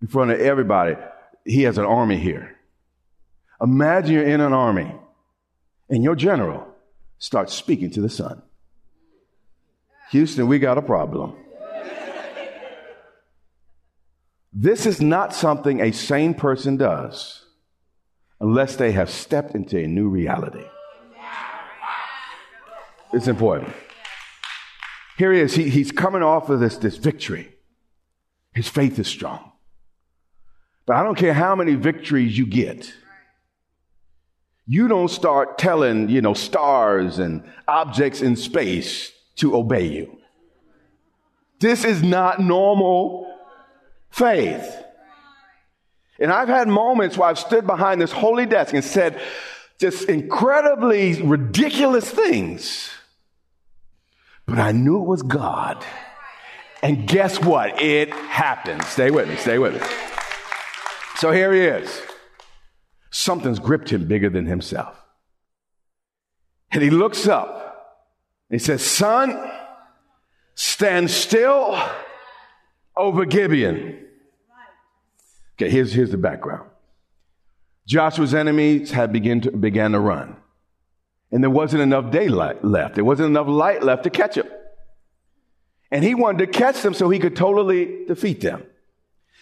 In 0.02 0.08
front 0.08 0.32
of 0.32 0.40
everybody, 0.40 0.96
he 1.46 1.64
has 1.64 1.78
an 1.78 1.86
army 1.86 2.18
here. 2.18 2.58
Imagine 3.62 4.14
you're 4.14 4.28
in 4.28 4.42
an 4.42 4.54
army 4.54 4.94
and 5.90 6.04
your 6.04 6.16
general 6.16 6.68
starts 7.20 7.54
speaking 7.54 7.90
to 7.92 8.02
the 8.02 8.10
sun. 8.10 8.42
Houston, 10.12 10.48
we 10.48 10.60
got 10.60 10.78
a 10.78 10.82
problem. 10.82 11.36
This 14.54 14.86
is 14.86 15.00
not 15.00 15.34
something 15.34 15.80
a 15.80 15.94
sane 15.94 16.34
person 16.34 16.76
does 16.76 17.46
unless 18.42 18.76
they 18.76 18.92
have 18.92 19.10
stepped 19.10 19.56
into 19.56 19.80
a 19.80 19.88
new 19.88 20.10
reality. 20.10 20.66
It's 23.13 23.27
important. 23.27 23.74
Here 25.18 25.34
he 25.34 25.39
is. 25.39 25.53
He, 25.53 25.70
he's 25.70 25.91
coming 25.91 26.24
off 26.24 26.50
of 26.50 26.60
this, 26.60 26.77
this 26.77 26.98
victory. 26.98 27.53
His 28.53 28.68
faith 28.68 28.98
is 29.00 29.08
strong. 29.08 29.51
But 30.86 30.96
I 30.96 31.03
don't 31.03 31.18
care 31.18 31.34
how 31.34 31.56
many 31.56 31.75
victories 31.75 32.38
you 32.38 32.46
get. 32.46 32.94
You 34.65 34.88
don't 34.88 35.10
start 35.10 35.58
telling, 35.58 36.10
you 36.10 36.22
know, 36.22 36.34
stars 36.34 37.20
and 37.20 37.44
objects 37.68 38.22
in 38.22 38.36
space 38.36 39.12
to 39.36 39.56
obey 39.56 39.88
you. 39.88 40.18
This 41.60 41.84
is 41.84 42.01
not 42.01 42.39
normal 42.39 43.32
faith. 44.10 44.84
And 46.20 46.32
I've 46.32 46.48
had 46.48 46.68
moments 46.68 47.18
where 47.18 47.30
I've 47.30 47.39
stood 47.39 47.65
behind 47.65 48.01
this 48.01 48.12
holy 48.12 48.46
desk 48.46 48.74
and 48.74 48.84
said 48.84 49.20
just 49.80 50.08
incredibly 50.08 51.22
ridiculous 51.22 52.10
things. 52.10 52.89
But 54.51 54.60
I 54.60 54.74
knew 54.74 55.01
it 55.01 55.08
was 55.08 55.24
God. 55.24 55.84
And 56.84 57.08
guess 57.08 57.39
what? 57.39 57.81
It 57.81 58.12
happened. 58.12 58.84
Stay 58.84 59.10
with 59.10 59.29
me, 59.29 59.38
stay 59.38 59.58
with 59.58 59.74
me. 59.74 59.88
So 61.15 61.31
here 61.31 61.53
he 61.53 61.62
is. 61.62 62.01
Something's 63.12 63.60
gripped 63.60 63.89
him 63.89 64.08
bigger 64.08 64.29
than 64.29 64.46
himself. 64.46 64.96
And 66.70 66.84
he 66.84 66.89
looks 66.89 67.27
up 67.27 67.62
he 68.51 68.60
says, 68.60 68.86
Sun, 68.86 69.50
stand 70.55 71.10
still 71.10 71.81
over 72.98 73.25
Gibeon. 73.25 74.05
Okay, 75.55 75.70
here's, 75.70 75.93
here's 75.93 76.12
the 76.12 76.17
background. 76.17 76.70
Joshua's 77.88 78.34
enemies 78.34 78.91
had 78.91 79.13
begin 79.13 79.39
to, 79.41 79.51
began 79.51 79.93
to 79.93 80.00
run. 80.01 80.36
And 81.32 81.42
there 81.44 81.50
wasn't 81.50 81.82
enough 81.82 82.12
daylight 82.12 82.64
left. 82.64 82.96
There 82.96 83.06
wasn't 83.06 83.30
enough 83.30 83.48
light 83.48 83.84
left 83.84 84.04
to 84.04 84.10
catch 84.10 84.36
them. 84.36 84.48
And 85.90 86.04
he 86.04 86.16
wanted 86.16 86.46
to 86.46 86.48
catch 86.48 86.82
them 86.82 86.94
so 86.94 87.10
he 87.10 87.20
could 87.20 87.36
totally 87.36 88.06
defeat 88.06 88.42
them. 88.42 88.64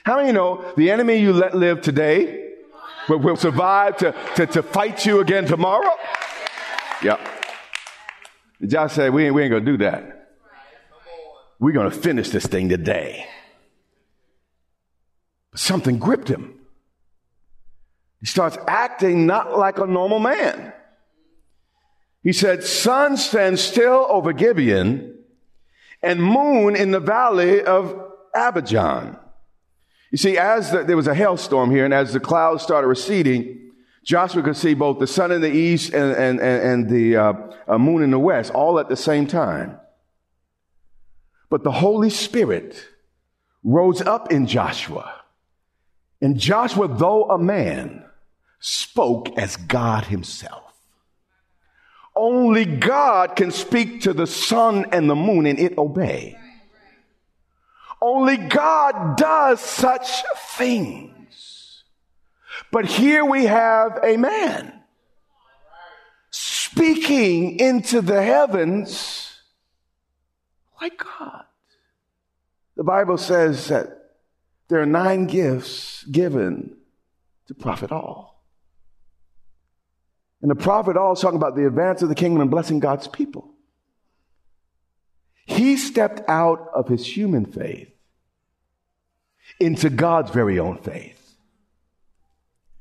How 0.04 0.18
many 0.18 0.32
know 0.32 0.74
the 0.78 0.92
enemy 0.92 1.18
you 1.18 1.34
let 1.34 1.56
live 1.56 1.82
today 1.82 2.54
will, 3.08 3.20
will 3.20 3.36
survive 3.36 3.98
to, 3.98 4.16
to, 4.36 4.46
to 4.48 4.64
fight 4.64 5.06
you 5.06 5.20
again 5.20 5.46
tomorrow? 5.46 5.92
Yep. 7.04 7.20
Josh 8.66 8.94
said, 8.94 9.14
we 9.14 9.26
ain't, 9.26 9.36
we 9.36 9.44
ain't 9.44 9.52
going 9.52 9.66
to 9.66 9.72
do 9.72 9.78
that. 9.80 10.30
We're 11.60 11.74
going 11.74 11.90
to 11.90 11.98
finish 11.98 12.30
this 12.30 12.46
thing 12.46 12.70
today. 12.70 13.26
But 15.52 15.60
something 15.60 15.98
gripped 15.98 16.28
him. 16.28 16.56
He 18.20 18.26
starts 18.26 18.58
acting 18.68 19.26
not 19.26 19.58
like 19.58 19.80
a 19.80 19.86
normal 19.86 20.20
man. 20.20 20.74
He 22.30 22.34
said, 22.34 22.64
Sun 22.64 23.18
stand 23.18 23.58
still 23.58 24.06
over 24.08 24.34
Gibeon 24.34 25.18
and 26.04 26.22
moon 26.22 26.76
in 26.76 26.92
the 26.92 27.00
valley 27.00 27.64
of 27.64 28.00
Abaddon. 28.36 29.18
You 30.12 30.20
see, 30.20 30.38
as 30.38 30.70
the, 30.70 30.84
there 30.84 30.96
was 30.96 31.08
a 31.08 31.16
hailstorm 31.16 31.72
here, 31.72 31.86
and 31.86 31.92
as 31.92 32.14
the 32.14 32.20
clouds 32.20 32.62
started 32.62 32.88
receding, 32.88 33.72
Joshua 34.04 34.44
could 34.44 34.58
see 34.58 34.76
both 34.76 35.00
the 35.00 35.08
sun 35.08 35.32
in 35.32 35.42
the 35.42 35.52
east 35.52 35.92
and, 35.92 36.16
and, 36.16 36.40
and, 36.40 36.62
and 36.62 36.90
the 36.92 37.18
uh, 37.18 37.34
uh, 37.68 37.80
moon 37.80 38.04
in 38.04 38.12
the 38.12 38.20
west, 38.20 38.52
all 38.52 38.78
at 38.78 38.90
the 38.90 38.96
same 38.96 39.26
time. 39.26 39.80
But 41.50 41.64
the 41.64 41.72
Holy 41.72 42.12
Spirit 42.12 42.90
rose 43.64 44.04
up 44.04 44.32
in 44.32 44.46
Joshua. 44.46 45.16
And 46.22 46.40
Joshua, 46.40 46.90
though 46.90 47.24
a 47.32 47.40
man, 47.40 48.06
spoke 48.60 49.36
as 49.36 49.56
God 49.56 50.06
himself. 50.06 50.69
Only 52.22 52.66
God 52.66 53.38
can 53.38 53.50
speak 53.50 54.02
to 54.02 54.12
the 54.12 54.28
sun 54.28 54.88
and 54.92 55.10
the 55.10 55.16
moon 55.16 55.46
and 55.46 55.58
it 55.58 55.78
obey. 55.78 56.38
Only 58.02 58.36
God 58.36 59.16
does 59.16 59.62
such 59.62 60.26
things. 60.58 61.86
But 62.74 62.88
here 62.88 63.24
we 63.24 63.46
have 63.46 64.00
a 64.04 64.18
man 64.18 64.82
speaking 66.30 67.58
into 67.58 68.02
the 68.02 68.22
heavens 68.22 69.32
like 70.82 70.98
God. 70.98 71.46
The 72.76 72.84
Bible 72.84 73.18
says 73.18 73.70
that 73.70 73.88
there 74.68 74.82
are 74.82 74.86
nine 74.86 75.26
gifts 75.28 76.04
given 76.04 76.76
to 77.48 77.54
profit 77.54 77.94
all. 77.94 78.39
And 80.42 80.50
the 80.50 80.56
prophet 80.56 80.92
is 80.92 81.20
talking 81.20 81.38
about 81.38 81.56
the 81.56 81.68
advance 81.68 82.02
of 82.02 82.10
the 82.10 82.16
kingdom 82.16 82.42
and 82.42 82.52
blessing 82.52 82.80
God's 82.80 83.08
people. 83.08 83.50
He 85.46 85.78
stepped 85.78 86.22
out 86.30 86.70
of 86.74 86.88
his 86.88 87.06
human 87.06 87.46
faith 87.46 87.90
into 89.60 89.90
God's 89.90 90.32
very 90.32 90.60
own 90.60 90.78
faith. 90.78 91.16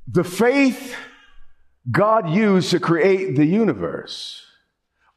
The 0.07 0.25
faith 0.25 0.95
God 1.91 2.31
used 2.31 2.71
to 2.71 2.81
create 2.81 3.37
the 3.37 3.47
universe 3.47 4.45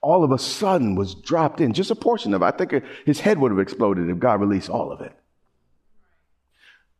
all 0.02 0.24
of 0.24 0.32
a 0.32 0.40
sudden 0.40 0.96
was 0.96 1.14
dropped 1.14 1.62
in, 1.62 1.74
just 1.74 1.92
a 1.92 1.96
portion 1.96 2.34
of 2.34 2.42
it. 2.42 2.46
I 2.46 2.52
think 2.52 2.84
his 3.06 3.20
head 3.20 3.38
would 3.38 3.52
have 3.52 3.60
exploded 3.60 4.10
if 4.10 4.18
God 4.18 4.42
released 4.42 4.70
all 4.70 4.92
of 4.92 5.02
it. 5.02 5.14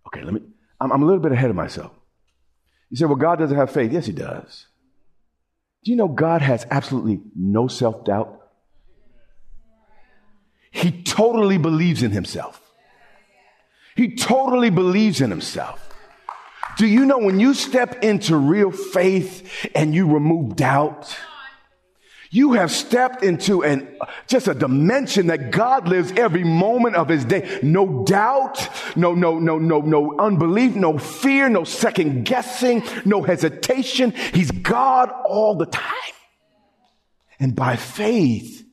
Okay, 0.08 0.24
let 0.24 0.34
me, 0.34 0.42
I'm, 0.80 0.92
I'm 0.92 1.02
a 1.02 1.06
little 1.06 1.22
bit 1.22 1.32
ahead 1.32 1.50
of 1.50 1.56
myself. 1.56 1.92
You 2.90 2.98
say, 2.98 3.06
well, 3.06 3.16
God 3.16 3.40
doesn't 3.40 3.58
have 3.58 3.72
faith. 3.72 3.92
Yes, 3.92 4.06
he 4.06 4.12
does. 4.12 4.68
Do 5.84 5.92
you 5.92 5.98
know 5.98 6.08
God 6.08 6.42
has 6.42 6.66
absolutely 6.70 7.22
no 7.36 7.68
self 7.68 8.06
doubt? 8.06 8.38
He 10.70 11.04
totally 11.04 11.58
believes 11.58 12.04
in 12.04 12.12
himself. 12.12 12.62
He 13.96 14.16
totally 14.16 14.70
believes 14.70 15.20
in 15.20 15.30
himself. 15.30 15.90
Do 16.78 16.88
you 16.88 17.06
know 17.06 17.18
when 17.18 17.40
you 17.40 17.54
step 17.54 18.04
into 18.04 18.38
real 18.38 18.72
faith 18.72 19.70
and 19.76 19.94
you 19.94 20.08
remove 20.08 20.56
doubt, 20.56 21.16
You 22.34 22.54
have 22.54 22.72
stepped 22.72 23.24
into 23.24 23.62
an, 23.62 23.98
just 24.26 24.48
a 24.48 24.54
dimension 24.54 25.28
that 25.28 25.52
God 25.52 25.90
lives 25.90 26.14
every 26.14 26.46
moment 26.46 26.96
of 26.96 27.10
his 27.10 27.26
day. 27.26 27.60
No 27.62 28.06
doubt, 28.06 28.70
no, 28.96 29.14
no, 29.14 29.38
no, 29.38 29.60
no, 29.60 29.82
no 29.82 30.18
unbelief, 30.18 30.74
no 30.74 30.98
fear, 30.98 31.50
no 31.50 31.66
second 31.66 32.24
guessing, 32.24 32.84
no 33.04 33.22
hesitation. 33.22 34.12
He's 34.34 34.50
God 34.50 35.12
all 35.26 35.58
the 35.58 35.66
time. 35.66 35.84
And 37.38 37.54
by 37.54 37.76
faith, 37.76 38.66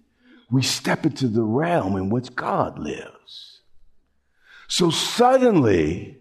we 0.53 0.62
step 0.62 1.05
into 1.05 1.27
the 1.27 1.43
realm 1.43 1.97
in 1.97 2.11
which 2.11 2.37
God 2.37 2.79
lives. 2.79 3.61
So 4.69 4.91
suddenly, 4.91 6.19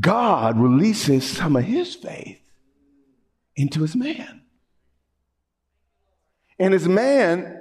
God 0.00 0.58
releases 0.58 1.24
some 1.24 1.54
of 1.54 1.62
his 1.62 1.94
faith 1.94 2.40
into 3.54 3.82
his 3.82 3.94
man. 3.94 4.41
And 6.58 6.72
his 6.72 6.88
man 6.88 7.60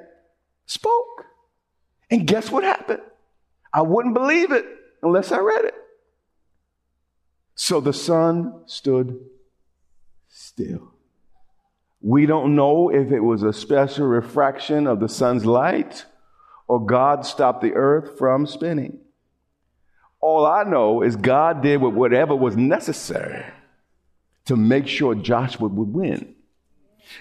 spoke. 0.65 1.25
And 2.09 2.27
guess 2.27 2.51
what 2.51 2.63
happened? 2.63 3.01
I 3.73 3.81
wouldn't 3.81 4.13
believe 4.13 4.51
it 4.51 4.65
unless 5.01 5.31
I 5.31 5.39
read 5.39 5.65
it. 5.65 5.75
So 7.55 7.79
the 7.79 7.93
sun 7.93 8.63
stood 8.65 9.19
still. 10.27 10.93
We 12.01 12.25
don't 12.25 12.55
know 12.55 12.89
if 12.89 13.11
it 13.11 13.19
was 13.19 13.43
a 13.43 13.53
special 13.53 14.07
refraction 14.07 14.87
of 14.87 14.99
the 14.99 15.07
sun's 15.07 15.45
light 15.45 16.05
or 16.67 16.85
God 16.85 17.25
stopped 17.25 17.61
the 17.61 17.73
earth 17.73 18.17
from 18.17 18.47
spinning. 18.47 18.99
All 20.19 20.45
I 20.45 20.63
know 20.63 21.01
is 21.01 21.15
God 21.15 21.61
did 21.61 21.77
whatever 21.77 22.35
was 22.35 22.55
necessary 22.55 23.45
to 24.45 24.55
make 24.55 24.87
sure 24.87 25.13
Joshua 25.15 25.67
would 25.67 25.93
win. 25.93 26.35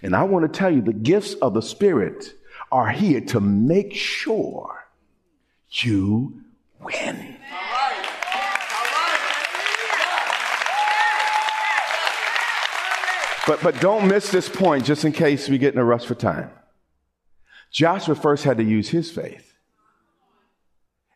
And 0.02 0.14
I 0.14 0.22
want 0.24 0.50
to 0.50 0.58
tell 0.58 0.70
you 0.72 0.80
the 0.80 0.92
gifts 0.92 1.34
of 1.34 1.54
the 1.54 1.62
Spirit 1.62 2.34
are 2.72 2.90
here 2.90 3.20
to 3.20 3.40
make 3.40 3.94
sure 3.94 4.86
you 5.70 6.42
win. 6.80 7.36
But, 13.46 13.62
but 13.62 13.80
don't 13.80 14.06
miss 14.06 14.30
this 14.30 14.48
point 14.48 14.84
just 14.84 15.04
in 15.04 15.12
case 15.12 15.48
we 15.48 15.58
get 15.58 15.74
in 15.74 15.80
a 15.80 15.84
rush 15.84 16.04
for 16.04 16.14
time. 16.14 16.50
Joshua 17.72 18.14
first 18.14 18.44
had 18.44 18.58
to 18.58 18.64
use 18.64 18.90
his 18.90 19.10
faith. 19.10 19.54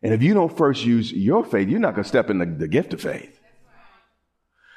And 0.03 0.13
if 0.13 0.21
you 0.21 0.33
don't 0.33 0.55
first 0.55 0.85
use 0.85 1.11
your 1.11 1.43
faith, 1.45 1.69
you're 1.69 1.79
not 1.79 1.95
going 1.95 2.03
to 2.03 2.07
step 2.09 2.29
in 2.29 2.39
the, 2.39 2.45
the 2.45 2.67
gift 2.67 2.93
of 2.93 3.01
faith. 3.01 3.34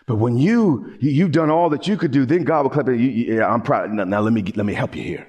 But 0.08 0.16
when 0.16 0.38
you, 0.38 0.96
you 1.00 1.24
have 1.24 1.32
done 1.32 1.50
all 1.50 1.68
that 1.68 1.86
you 1.86 1.98
could 1.98 2.12
do, 2.12 2.24
then 2.24 2.42
God 2.42 2.62
will 2.62 2.70
clap. 2.70 2.86
You, 2.86 2.94
yeah, 2.94 3.46
I'm 3.46 3.60
proud. 3.60 3.92
Now, 3.92 4.04
now 4.04 4.20
let 4.20 4.32
me 4.32 4.42
let 4.56 4.64
me 4.64 4.72
help 4.72 4.96
you 4.96 5.02
here. 5.02 5.28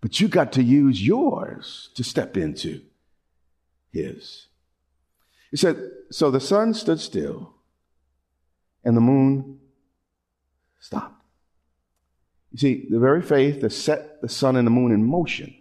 But 0.00 0.20
you 0.20 0.26
got 0.26 0.50
to 0.54 0.64
use 0.64 1.00
yours 1.00 1.90
to 1.94 2.02
step 2.02 2.36
into 2.36 2.82
His. 3.92 4.48
He 5.52 5.56
said, 5.56 5.76
so 6.10 6.28
the 6.28 6.40
sun 6.40 6.74
stood 6.74 6.98
still, 6.98 7.54
and 8.84 8.96
the 8.96 9.00
moon 9.00 9.60
stopped. 10.80 11.22
You 12.50 12.58
see, 12.58 12.86
the 12.90 12.98
very 12.98 13.22
faith 13.22 13.60
that 13.60 13.70
set 13.70 14.20
the 14.22 14.28
sun 14.28 14.56
and 14.56 14.66
the 14.66 14.72
moon 14.72 14.90
in 14.90 15.04
motion 15.04 15.54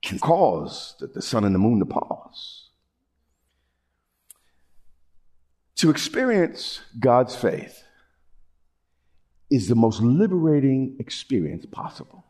can 0.00 0.20
cause 0.20 0.94
the 1.00 1.20
sun 1.20 1.44
and 1.44 1.54
the 1.56 1.58
moon 1.58 1.80
to 1.80 1.86
pause. 1.86 2.63
To 5.84 5.90
experience 5.90 6.80
God's 6.98 7.36
faith 7.36 7.82
is 9.50 9.68
the 9.68 9.74
most 9.74 10.00
liberating 10.00 10.96
experience 10.98 11.66
possible. 11.66 12.24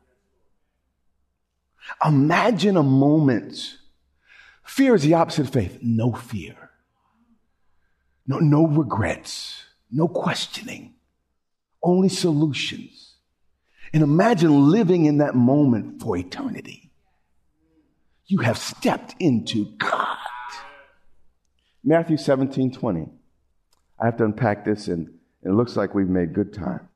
Imagine 2.04 2.76
a 2.76 2.82
moment. 2.82 3.78
Fear 4.64 4.97
is 4.97 5.02
the 5.04 5.14
opposite 5.14 5.47
of 5.47 5.52
faith. 5.52 5.78
No 5.82 6.12
fear. 6.12 6.56
No, 8.26 8.40
no 8.40 8.67
regrets. 8.67 9.62
No 9.88 10.08
questioning. 10.08 10.95
Only 11.80 12.08
solutions. 12.08 13.14
And 13.93 14.02
imagine 14.02 14.73
living 14.73 15.04
in 15.04 15.19
that 15.19 15.36
moment 15.36 16.02
for 16.02 16.17
eternity. 16.17 16.90
You 18.26 18.38
have 18.38 18.58
stepped 18.58 19.14
into 19.21 19.67
God. 19.78 20.19
Matthew 21.84 22.17
17, 22.17 22.73
20. 22.73 23.10
I 24.00 24.07
have 24.07 24.17
to 24.19 24.25
unpack 24.25 24.65
this, 24.65 24.89
and 24.89 25.09
it 25.43 25.50
looks 25.50 25.76
like 25.76 25.95
we've 25.95 26.09
made 26.09 26.33
good 26.35 26.52
time. 26.52 26.89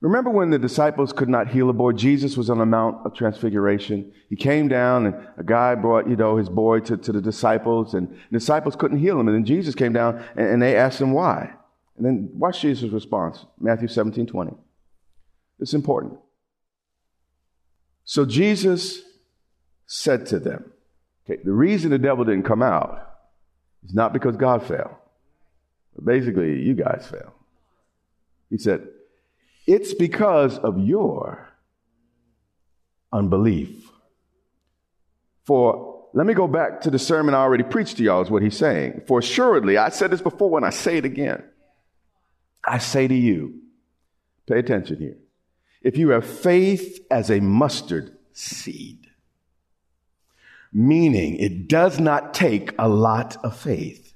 Remember 0.00 0.30
when 0.30 0.48
the 0.48 0.58
disciples 0.58 1.12
could 1.12 1.28
not 1.28 1.48
heal 1.48 1.68
a 1.68 1.74
boy? 1.74 1.92
Jesus 1.92 2.36
was 2.36 2.48
on 2.48 2.58
the 2.58 2.64
Mount 2.64 3.04
of 3.04 3.14
Transfiguration. 3.14 4.12
He 4.30 4.36
came 4.36 4.66
down, 4.66 5.06
and 5.06 5.14
a 5.36 5.44
guy 5.44 5.74
brought, 5.74 6.08
you 6.08 6.16
know, 6.16 6.36
his 6.36 6.48
boy 6.48 6.80
to, 6.80 6.96
to 6.96 7.12
the 7.12 7.20
disciples, 7.20 7.92
and 7.92 8.08
the 8.30 8.38
disciples 8.38 8.76
couldn't 8.76 8.98
heal 8.98 9.20
him. 9.20 9.28
And 9.28 9.36
then 9.36 9.44
Jesus 9.44 9.74
came 9.74 9.92
down, 9.92 10.24
and, 10.36 10.46
and 10.48 10.62
they 10.62 10.76
asked 10.76 11.00
him 11.00 11.12
why. 11.12 11.52
And 11.98 12.06
then 12.06 12.30
watch 12.32 12.62
Jesus' 12.62 12.90
response 12.90 13.44
Matthew 13.60 13.88
17 13.88 14.26
20. 14.26 14.52
It's 15.58 15.74
important. 15.74 16.18
So 18.04 18.24
Jesus 18.24 19.02
said 19.86 20.24
to 20.26 20.38
them, 20.38 20.72
okay, 21.24 21.42
the 21.44 21.52
reason 21.52 21.90
the 21.90 21.98
devil 21.98 22.24
didn't 22.24 22.44
come 22.44 22.62
out 22.62 23.06
is 23.84 23.92
not 23.92 24.14
because 24.14 24.36
God 24.36 24.66
fell. 24.66 24.98
Basically, 26.04 26.60
you 26.60 26.74
guys 26.74 27.06
fail. 27.10 27.34
He 28.48 28.58
said, 28.58 28.86
It's 29.66 29.94
because 29.94 30.58
of 30.58 30.78
your 30.78 31.48
unbelief. 33.12 33.90
For, 35.44 36.04
let 36.12 36.26
me 36.26 36.34
go 36.34 36.46
back 36.46 36.82
to 36.82 36.90
the 36.90 36.98
sermon 36.98 37.34
I 37.34 37.38
already 37.38 37.64
preached 37.64 37.96
to 37.96 38.04
y'all, 38.04 38.22
is 38.22 38.30
what 38.30 38.42
he's 38.42 38.56
saying. 38.56 39.02
For 39.06 39.18
assuredly, 39.18 39.76
I 39.76 39.88
said 39.88 40.10
this 40.10 40.22
before 40.22 40.58
and 40.58 40.66
I 40.66 40.70
say 40.70 40.98
it 40.98 41.04
again. 41.04 41.42
I 42.64 42.78
say 42.78 43.08
to 43.08 43.14
you, 43.14 43.60
pay 44.46 44.58
attention 44.58 44.98
here. 44.98 45.16
If 45.82 45.96
you 45.96 46.10
have 46.10 46.26
faith 46.26 47.00
as 47.10 47.30
a 47.30 47.40
mustard 47.40 48.16
seed, 48.32 49.06
meaning 50.72 51.36
it 51.36 51.68
does 51.68 51.98
not 51.98 52.34
take 52.34 52.74
a 52.78 52.88
lot 52.88 53.36
of 53.42 53.56
faith 53.56 54.09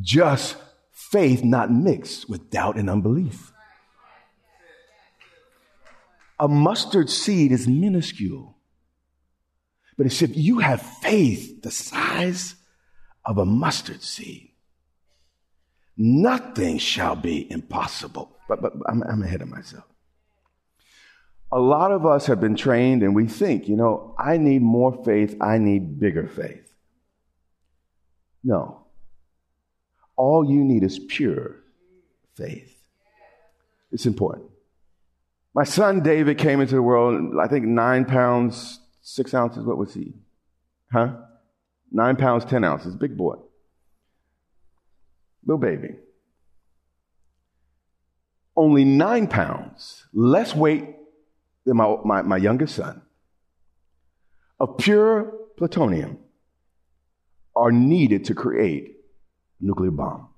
just 0.00 0.56
faith 0.92 1.42
not 1.42 1.70
mixed 1.72 2.28
with 2.28 2.50
doubt 2.50 2.76
and 2.76 2.90
unbelief. 2.90 3.52
A 6.40 6.48
mustard 6.48 7.10
seed 7.10 7.50
is 7.52 7.66
minuscule. 7.66 8.56
But 9.96 10.06
it's 10.06 10.22
if 10.22 10.36
you 10.36 10.60
have 10.60 10.80
faith 10.80 11.62
the 11.62 11.72
size 11.72 12.54
of 13.24 13.38
a 13.38 13.44
mustard 13.44 14.02
seed, 14.02 14.52
nothing 15.96 16.78
shall 16.78 17.16
be 17.16 17.50
impossible. 17.50 18.36
But, 18.48 18.62
but 18.62 18.72
I'm, 18.86 19.02
I'm 19.02 19.22
ahead 19.22 19.42
of 19.42 19.48
myself. 19.48 19.84
A 21.50 21.58
lot 21.58 21.90
of 21.90 22.06
us 22.06 22.26
have 22.26 22.40
been 22.40 22.54
trained 22.54 23.02
and 23.02 23.14
we 23.14 23.26
think, 23.26 23.68
you 23.68 23.76
know, 23.76 24.14
I 24.18 24.36
need 24.36 24.62
more 24.62 25.02
faith, 25.04 25.36
I 25.40 25.58
need 25.58 25.98
bigger 25.98 26.28
faith. 26.28 26.72
No. 28.44 28.84
All 30.18 30.44
you 30.44 30.64
need 30.64 30.82
is 30.82 30.98
pure 30.98 31.54
faith. 32.34 32.76
It's 33.92 34.04
important. 34.04 34.50
My 35.54 35.62
son 35.62 36.02
David 36.02 36.38
came 36.38 36.60
into 36.60 36.74
the 36.74 36.82
world, 36.82 37.34
I 37.40 37.46
think 37.46 37.64
nine 37.64 38.04
pounds, 38.04 38.80
six 39.00 39.32
ounces. 39.32 39.64
What 39.64 39.78
was 39.78 39.94
he? 39.94 40.14
Huh? 40.92 41.14
Nine 41.92 42.16
pounds, 42.16 42.44
ten 42.44 42.64
ounces. 42.64 42.96
Big 42.96 43.16
boy. 43.16 43.36
Little 45.46 45.58
baby. 45.58 45.94
Only 48.56 48.84
nine 48.84 49.28
pounds, 49.28 50.04
less 50.12 50.54
weight 50.54 50.96
than 51.64 51.76
my, 51.76 51.96
my, 52.04 52.22
my 52.22 52.36
youngest 52.36 52.74
son, 52.74 53.02
of 54.58 54.78
pure 54.78 55.32
plutonium 55.56 56.18
are 57.54 57.70
needed 57.70 58.24
to 58.24 58.34
create 58.34 58.97
nuclear 59.60 59.90
bomb. 59.90 60.28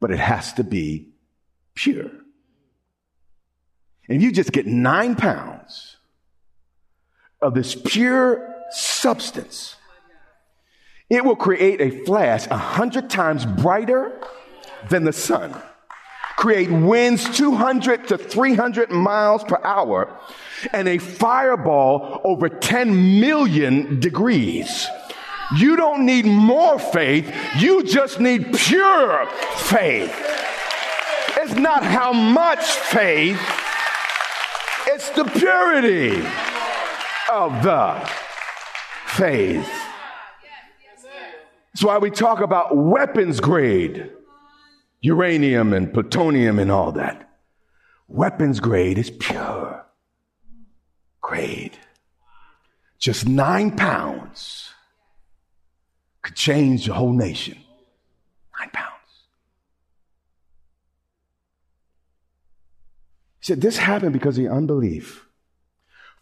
But 0.00 0.10
it 0.10 0.18
has 0.18 0.52
to 0.54 0.64
be 0.64 1.08
pure. 1.74 2.10
And 4.08 4.16
if 4.16 4.22
you 4.22 4.32
just 4.32 4.52
get 4.52 4.66
nine 4.66 5.14
pounds 5.14 5.96
of 7.40 7.54
this 7.54 7.74
pure 7.74 8.54
substance, 8.70 9.76
it 11.08 11.24
will 11.24 11.36
create 11.36 11.80
a 11.80 12.04
flash 12.04 12.46
a 12.46 12.56
hundred 12.56 13.10
times 13.10 13.44
brighter 13.44 14.20
than 14.88 15.04
the 15.04 15.12
sun, 15.12 15.54
create 16.36 16.70
winds 16.70 17.36
200 17.36 18.08
to 18.08 18.16
300 18.16 18.90
miles 18.90 19.44
per 19.44 19.60
hour, 19.62 20.16
and 20.72 20.88
a 20.88 20.98
fireball 20.98 22.20
over 22.24 22.48
10 22.48 23.20
million 23.20 24.00
degrees. 24.00 24.88
You 25.58 25.74
don't 25.76 26.06
need 26.06 26.26
more 26.26 26.78
faith, 26.78 27.32
you 27.58 27.82
just 27.82 28.20
need 28.20 28.52
pure 28.54 29.26
faith. 29.56 30.14
It's 31.36 31.54
not 31.54 31.82
how 31.82 32.12
much 32.12 32.64
faith, 32.64 33.40
It's 34.86 35.10
the 35.10 35.24
purity 35.24 36.18
of 37.32 37.62
the 37.62 38.10
faith. 39.06 39.68
That's 41.72 41.84
why 41.84 41.98
we 41.98 42.10
talk 42.10 42.40
about 42.40 42.76
weapons 42.76 43.40
grade, 43.40 44.10
uranium 45.00 45.72
and 45.72 45.92
plutonium 45.92 46.58
and 46.58 46.70
all 46.70 46.92
that. 46.92 47.30
Weapons 48.08 48.60
grade 48.60 48.98
is 48.98 49.10
pure 49.10 49.86
grade. 51.20 51.78
Just 52.98 53.26
nine 53.28 53.76
pounds 53.76 54.74
could 56.30 56.36
change 56.36 56.86
the 56.86 56.94
whole 56.94 57.12
nation. 57.12 57.58
Nine 58.58 58.70
pounds. 58.72 58.92
He 63.40 63.46
said, 63.46 63.60
This 63.60 63.78
happened 63.78 64.12
because 64.12 64.38
of 64.38 64.46
unbelief. 64.46 65.26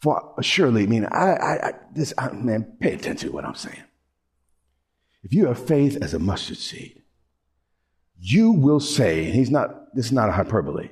For 0.01 0.35
surely, 0.41 0.85
I 0.85 0.87
mean, 0.87 1.05
I, 1.05 1.33
I, 1.33 1.69
I 1.69 1.73
this, 1.93 2.15
I, 2.17 2.31
man, 2.31 2.77
pay 2.81 2.95
attention 2.95 3.29
to 3.29 3.35
what 3.35 3.45
I'm 3.45 3.55
saying. 3.55 3.83
If 5.25 5.35
you 5.35 5.47
have 5.47 5.67
faith 5.67 5.99
as 6.01 6.15
a 6.15 6.19
mustard 6.19 6.59
seed, 6.59 7.03
you 8.21 8.53
will 8.53 8.81
say, 8.81 9.27
and 9.27 9.35
he's 9.35 9.51
not, 9.51 9.95
this 9.95 10.07
is 10.07 10.13
not 10.13 10.29
a 10.29 10.33
hyperbole, 10.33 10.91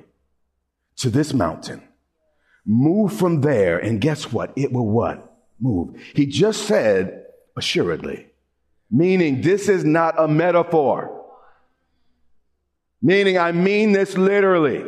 to 0.97 1.09
this 1.09 1.33
mountain, 1.33 1.81
move 2.65 3.13
from 3.13 3.41
there, 3.41 3.79
and 3.79 4.01
guess 4.01 4.31
what? 4.31 4.51
It 4.57 4.73
will 4.73 4.87
what? 4.87 5.23
Move. 5.59 5.95
He 6.13 6.25
just 6.25 6.67
said, 6.67 7.25
assuredly, 7.55 8.27
meaning 8.89 9.41
this 9.41 9.69
is 9.69 9.83
not 9.83 10.15
a 10.17 10.27
metaphor. 10.27 11.13
Meaning, 13.01 13.37
I 13.37 13.51
mean 13.51 13.91
this 13.91 14.17
literally. 14.17 14.83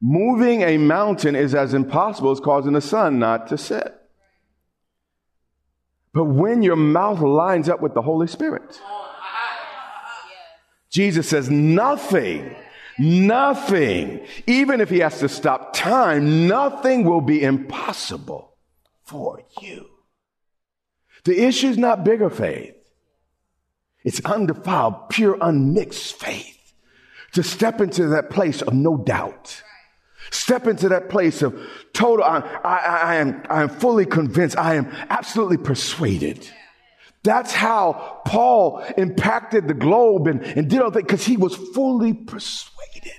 Moving 0.00 0.62
a 0.62 0.78
mountain 0.78 1.36
is 1.36 1.54
as 1.54 1.74
impossible 1.74 2.32
as 2.32 2.40
causing 2.40 2.72
the 2.72 2.80
sun 2.80 3.18
not 3.18 3.46
to 3.48 3.56
set. 3.56 4.02
But 6.12 6.24
when 6.24 6.62
your 6.62 6.76
mouth 6.76 7.20
lines 7.20 7.68
up 7.68 7.80
with 7.80 7.94
the 7.94 8.02
Holy 8.02 8.26
Spirit, 8.26 8.80
Jesus 10.90 11.28
says, 11.28 11.48
nothing, 11.48 12.54
nothing, 12.98 14.26
even 14.46 14.80
if 14.82 14.90
he 14.90 14.98
has 14.98 15.20
to 15.20 15.28
stop 15.28 15.72
time, 15.72 16.46
nothing 16.46 17.04
will 17.04 17.22
be 17.22 17.42
impossible 17.42 18.56
for 19.04 19.40
you. 19.62 19.91
The 21.24 21.40
issue 21.40 21.68
is 21.68 21.78
not 21.78 22.04
bigger 22.04 22.30
faith. 22.30 22.74
It's 24.04 24.20
undefiled, 24.24 25.08
pure, 25.10 25.38
unmixed 25.40 26.14
faith. 26.16 26.58
To 27.34 27.42
step 27.42 27.80
into 27.80 28.08
that 28.08 28.30
place 28.30 28.60
of 28.60 28.74
no 28.74 28.96
doubt 28.98 29.62
Step 30.32 30.66
into 30.66 30.88
that 30.88 31.10
place 31.10 31.42
of 31.42 31.54
total, 31.92 32.24
I, 32.24 32.38
I, 32.64 32.76
I, 32.76 33.14
am, 33.16 33.42
I 33.50 33.62
am 33.62 33.68
fully 33.68 34.06
convinced. 34.06 34.56
I 34.56 34.76
am 34.76 34.86
absolutely 35.10 35.58
persuaded. 35.58 36.48
That's 37.22 37.52
how 37.52 38.22
Paul 38.26 38.78
impacted 38.96 39.68
the 39.68 39.74
globe 39.74 40.26
and, 40.26 40.42
and 40.42 40.70
did 40.70 40.80
all 40.80 40.90
that 40.90 41.06
because 41.06 41.26
he 41.26 41.36
was 41.36 41.54
fully 41.54 42.14
persuaded. 42.14 43.12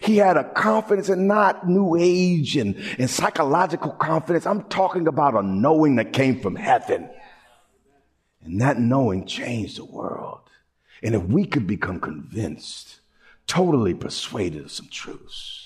He 0.00 0.18
had 0.18 0.36
a 0.36 0.44
confidence 0.52 1.08
and 1.08 1.26
not 1.26 1.68
new 1.68 1.96
age 1.98 2.56
and, 2.56 2.76
and 2.98 3.10
psychological 3.10 3.90
confidence. 3.90 4.46
I'm 4.46 4.62
talking 4.64 5.08
about 5.08 5.34
a 5.34 5.42
knowing 5.42 5.96
that 5.96 6.12
came 6.12 6.40
from 6.40 6.54
heaven. 6.54 7.10
And 8.44 8.60
that 8.60 8.78
knowing 8.78 9.26
changed 9.26 9.78
the 9.78 9.84
world. 9.84 10.40
And 11.02 11.14
if 11.14 11.22
we 11.22 11.44
could 11.44 11.66
become 11.66 12.00
convinced, 12.00 13.00
totally 13.46 13.94
persuaded 13.94 14.64
of 14.64 14.70
some 14.70 14.88
truths, 14.90 15.62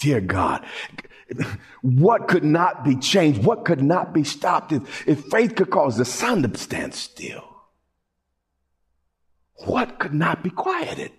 Dear 0.00 0.22
God, 0.22 0.64
what 1.82 2.26
could 2.26 2.42
not 2.42 2.84
be 2.84 2.96
changed? 2.96 3.44
What 3.44 3.66
could 3.66 3.82
not 3.82 4.14
be 4.14 4.24
stopped 4.24 4.72
if, 4.72 5.06
if 5.06 5.26
faith 5.26 5.54
could 5.54 5.70
cause 5.70 5.98
the 5.98 6.06
sun 6.06 6.42
to 6.42 6.58
stand 6.58 6.94
still? 6.94 7.44
What 9.66 9.98
could 9.98 10.14
not 10.14 10.42
be 10.42 10.48
quieted 10.48 11.12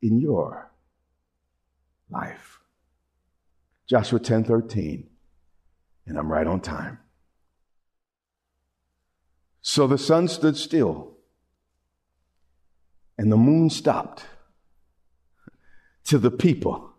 in 0.00 0.20
your 0.20 0.72
life? 2.10 2.60
Joshua 3.86 4.18
10 4.18 4.44
13, 4.44 5.06
and 6.06 6.18
I'm 6.18 6.32
right 6.32 6.46
on 6.46 6.60
time. 6.60 6.98
So 9.64 9.88
the 9.88 9.98
sun 9.98 10.28
stood 10.28 10.56
still, 10.56 11.16
and 13.18 13.32
the 13.32 13.36
moon 13.36 13.68
stopped 13.70 14.26
to 16.04 16.18
the 16.18 16.30
people 16.30 16.94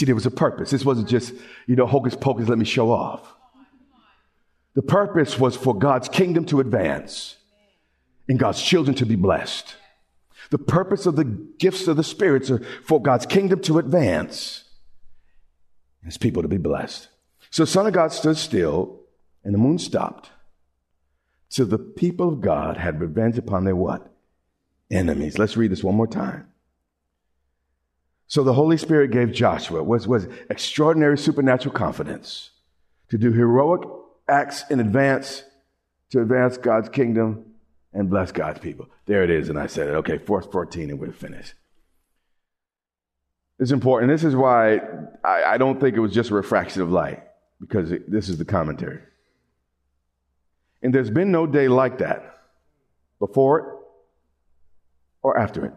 See, 0.00 0.06
there 0.06 0.14
was 0.14 0.24
a 0.24 0.30
purpose. 0.30 0.70
This 0.70 0.82
wasn't 0.82 1.08
just, 1.08 1.34
you 1.66 1.76
know, 1.76 1.84
hocus 1.84 2.16
pocus, 2.16 2.48
let 2.48 2.56
me 2.56 2.64
show 2.64 2.90
off. 2.90 3.34
The 4.74 4.80
purpose 4.80 5.38
was 5.38 5.56
for 5.56 5.76
God's 5.76 6.08
kingdom 6.08 6.46
to 6.46 6.60
advance 6.60 7.36
and 8.26 8.38
God's 8.38 8.62
children 8.62 8.96
to 8.96 9.04
be 9.04 9.16
blessed. 9.16 9.74
The 10.50 10.56
purpose 10.58 11.04
of 11.04 11.16
the 11.16 11.24
gifts 11.24 11.86
of 11.86 11.98
the 11.98 12.02
spirits 12.02 12.50
are 12.50 12.62
for 12.82 13.02
God's 13.02 13.26
kingdom 13.26 13.60
to 13.60 13.78
advance 13.78 14.64
and 16.00 16.10
his 16.10 16.16
people 16.16 16.40
to 16.40 16.48
be 16.48 16.56
blessed. 16.56 17.08
So 17.50 17.66
Son 17.66 17.86
of 17.86 17.92
God 17.92 18.10
stood 18.10 18.38
still 18.38 19.00
and 19.44 19.52
the 19.52 19.58
moon 19.58 19.78
stopped. 19.78 20.30
So 21.50 21.64
the 21.64 21.78
people 21.78 22.28
of 22.28 22.40
God 22.40 22.76
had 22.76 23.00
revenge 23.00 23.36
upon 23.36 23.64
their 23.64 23.74
what? 23.74 24.08
Enemies. 24.88 25.36
Let's 25.36 25.56
read 25.56 25.72
this 25.72 25.82
one 25.82 25.96
more 25.96 26.06
time. 26.06 26.46
So 28.28 28.44
the 28.44 28.52
Holy 28.52 28.76
Spirit 28.76 29.10
gave 29.10 29.32
Joshua 29.32 29.82
was, 29.82 30.06
was 30.06 30.28
extraordinary 30.48 31.18
supernatural 31.18 31.74
confidence 31.74 32.50
to 33.08 33.18
do 33.18 33.32
heroic 33.32 33.82
acts 34.28 34.64
in 34.70 34.78
advance 34.78 35.42
to 36.10 36.20
advance 36.20 36.56
God's 36.56 36.88
kingdom 36.88 37.44
and 37.92 38.08
bless 38.08 38.30
God's 38.30 38.60
people. 38.60 38.88
There 39.06 39.24
it 39.24 39.30
is, 39.30 39.48
and 39.48 39.58
I 39.58 39.66
said 39.66 39.88
it. 39.88 39.92
Okay, 39.92 40.18
verse 40.18 40.46
14, 40.46 40.90
and 40.90 41.00
we're 41.00 41.10
finished. 41.10 41.54
It's 43.58 43.72
important. 43.72 44.12
This 44.12 44.22
is 44.22 44.36
why 44.36 44.80
I, 45.24 45.42
I 45.42 45.58
don't 45.58 45.80
think 45.80 45.96
it 45.96 46.00
was 46.00 46.14
just 46.14 46.30
a 46.30 46.34
refraction 46.34 46.82
of 46.82 46.92
light, 46.92 47.24
because 47.60 47.90
it, 47.90 48.08
this 48.08 48.28
is 48.28 48.38
the 48.38 48.44
commentary. 48.44 49.00
And 50.82 50.94
there's 50.94 51.10
been 51.10 51.30
no 51.30 51.46
day 51.46 51.68
like 51.68 51.98
that 51.98 52.38
before 53.18 53.58
it 53.58 53.64
or 55.22 55.38
after 55.38 55.66
it. 55.66 55.74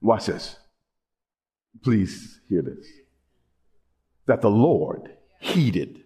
Watch 0.00 0.26
this. 0.26 0.56
Please 1.82 2.40
hear 2.48 2.62
this. 2.62 2.86
That 4.26 4.40
the 4.40 4.50
Lord 4.50 5.16
heeded 5.40 6.04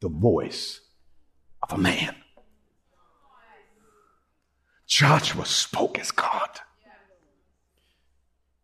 the 0.00 0.08
voice 0.08 0.80
of 1.62 1.72
a 1.72 1.78
man. 1.78 2.14
Joshua 4.86 5.46
spoke 5.46 5.98
as 5.98 6.10
God. 6.10 6.60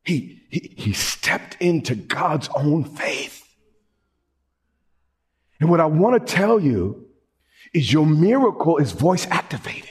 He, 0.04 0.42
he, 0.48 0.74
he 0.76 0.92
stepped 0.92 1.56
into 1.60 1.94
God's 1.94 2.48
own 2.54 2.84
faith. 2.84 3.46
And 5.60 5.70
what 5.70 5.80
I 5.80 5.86
want 5.86 6.26
to 6.26 6.32
tell 6.32 6.58
you 6.58 7.09
is 7.72 7.92
your 7.92 8.06
miracle 8.06 8.78
is 8.78 8.92
voice 8.92 9.26
activated. 9.28 9.88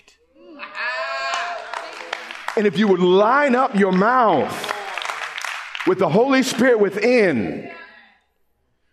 And 2.57 2.67
if 2.67 2.77
you 2.77 2.87
would 2.87 2.99
line 2.99 3.55
up 3.55 3.75
your 3.75 3.91
mouth 3.91 4.73
with 5.87 5.99
the 5.99 6.09
Holy 6.09 6.43
Spirit 6.43 6.79
within, 6.79 7.71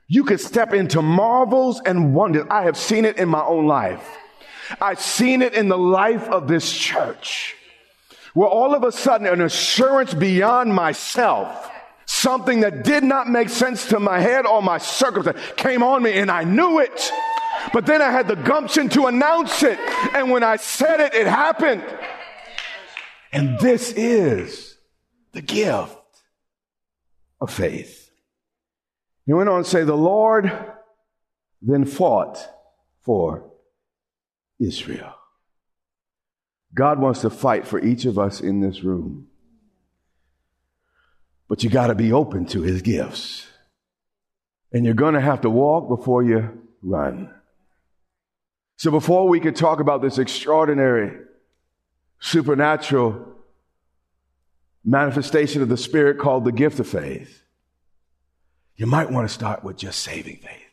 you 0.09 0.25
could 0.25 0.41
step 0.41 0.73
into 0.73 1.03
marvels 1.03 1.81
and 1.85 2.15
wonders. 2.15 2.47
I 2.49 2.63
have 2.63 2.77
seen 2.77 3.05
it 3.05 3.19
in 3.19 3.29
my 3.29 3.43
own 3.43 3.67
life. 3.67 4.07
I've 4.81 5.01
seen 5.01 5.43
it 5.43 5.55
in 5.55 5.69
the 5.69 5.79
life 5.79 6.29
of 6.29 6.49
this 6.49 6.73
church 6.73 7.57
where 8.35 8.49
all 8.49 8.75
of 8.75 8.85
a 8.85 8.93
sudden 8.93 9.27
an 9.27 9.41
assurance 9.41 10.13
beyond 10.13 10.75
myself, 10.75 11.71
something 12.05 12.61
that 12.61 12.85
did 12.85 13.03
not 13.03 13.29
make 13.29 13.49
sense 13.49 13.87
to 13.87 13.99
my 13.99 14.21
head 14.21 14.45
or 14.47 14.63
my 14.63 14.79
circumstance 14.79 15.41
came 15.57 15.83
on 15.83 16.03
me 16.03 16.13
and 16.13 16.31
I 16.31 16.45
knew 16.45 16.79
it. 16.79 17.11
But 17.73 17.87
then 17.87 18.03
I 18.03 18.11
had 18.11 18.29
the 18.29 18.37
gumption 18.37 18.89
to 18.91 19.07
announce 19.07 19.63
it. 19.63 19.79
And 20.15 20.31
when 20.31 20.43
I 20.43 20.57
said 20.57 21.01
it, 21.01 21.15
it 21.15 21.27
happened. 21.27 21.85
And 23.33 23.59
this 23.59 23.93
is 23.93 24.79
the 25.33 25.43
gift 25.43 25.97
of 27.41 27.53
faith. 27.53 28.11
He 29.27 29.33
went 29.33 29.49
on 29.49 29.65
to 29.65 29.69
say, 29.69 29.85
The 29.85 29.97
Lord 29.97 30.51
then 31.61 31.85
fought 31.85 32.39
for 33.03 33.51
Israel. 34.59 35.15
God 36.75 36.99
wants 36.99 37.23
to 37.23 37.31
fight 37.31 37.67
for 37.67 37.81
each 37.81 38.05
of 38.05 38.19
us 38.19 38.41
in 38.41 38.61
this 38.61 38.83
room. 38.83 39.29
But 41.49 41.63
you 41.63 41.71
got 41.71 41.89
to 41.89 41.95
be 41.95 42.13
open 42.13 42.47
to 42.47 42.63
his 42.63 42.83
gifts. 42.83 43.47
And 44.73 44.85
you're 44.85 44.95
going 44.95 45.15
to 45.15 45.21
have 45.21 45.43
to 45.43 45.51
walk 45.51 45.89
before 45.89 46.23
you 46.23 46.63
run. 46.83 47.33
So 48.77 48.91
before 48.91 49.29
we 49.29 49.41
could 49.41 49.57
talk 49.57 49.81
about 49.81 50.03
this 50.03 50.19
extraordinary 50.19 51.19
supernatural 52.21 53.35
manifestation 54.85 55.63
of 55.63 55.69
the 55.69 55.77
Spirit 55.77 56.19
called 56.19 56.45
the 56.45 56.53
gift 56.53 56.79
of 56.79 56.87
faith. 56.89 57.43
you 58.77 58.87
might 58.87 59.11
want 59.11 59.27
to 59.27 59.33
start 59.33 59.65
with 59.65 59.77
just 59.79 60.01
saving 60.01 60.37
faith. 60.37 60.71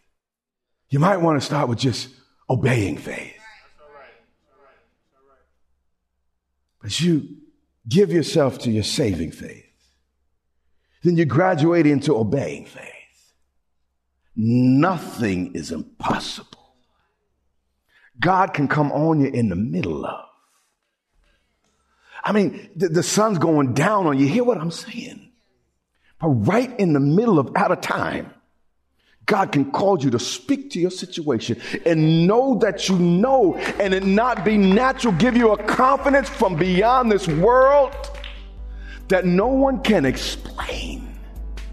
You 0.89 0.99
might 0.99 1.17
want 1.17 1.39
to 1.39 1.45
start 1.45 1.69
with 1.69 1.79
just 1.79 2.09
obeying 2.49 2.97
faith. 2.97 3.33
As 6.83 6.99
you 6.99 7.37
give 7.87 8.11
yourself 8.11 8.59
to 8.59 8.71
your 8.71 8.83
saving 8.83 9.31
faith, 9.31 9.65
then 11.01 11.15
you 11.15 11.25
graduate 11.25 11.85
into 11.85 12.15
obeying 12.15 12.65
faith. 12.65 12.91
Nothing 14.35 15.55
is 15.55 15.71
impossible. 15.71 16.62
God 18.19 18.53
can 18.53 18.67
come 18.67 18.91
on 18.91 19.19
you 19.21 19.27
in 19.27 19.49
the 19.49 19.55
middle 19.55 20.05
of. 20.05 20.25
I 22.23 22.31
mean, 22.31 22.69
the, 22.75 22.89
the 22.89 23.03
sun's 23.03 23.37
going 23.37 23.73
down 23.73 24.07
on 24.07 24.17
you. 24.17 24.27
Hear 24.27 24.43
what 24.43 24.57
I'm 24.57 24.71
saying? 24.71 25.29
But 26.21 26.29
right 26.29 26.79
in 26.79 26.93
the 26.93 26.99
middle 27.01 27.37
of 27.37 27.51
out 27.55 27.71
of 27.71 27.81
time, 27.81 28.33
God 29.25 29.51
can 29.51 29.71
call 29.71 30.01
you 30.01 30.09
to 30.11 30.19
speak 30.19 30.71
to 30.71 30.79
your 30.79 30.91
situation 30.91 31.61
and 31.85 32.27
know 32.27 32.59
that 32.59 32.89
you 32.89 32.97
know 32.97 33.55
and 33.55 33.93
it 33.93 34.05
not 34.05 34.43
be 34.43 34.57
natural, 34.57 35.13
give 35.13 35.35
you 35.35 35.51
a 35.51 35.63
confidence 35.63 36.29
from 36.29 36.55
beyond 36.55 37.11
this 37.11 37.27
world 37.27 37.93
that 39.07 39.25
no 39.25 39.47
one 39.47 39.81
can 39.81 40.05
explain. 40.05 41.09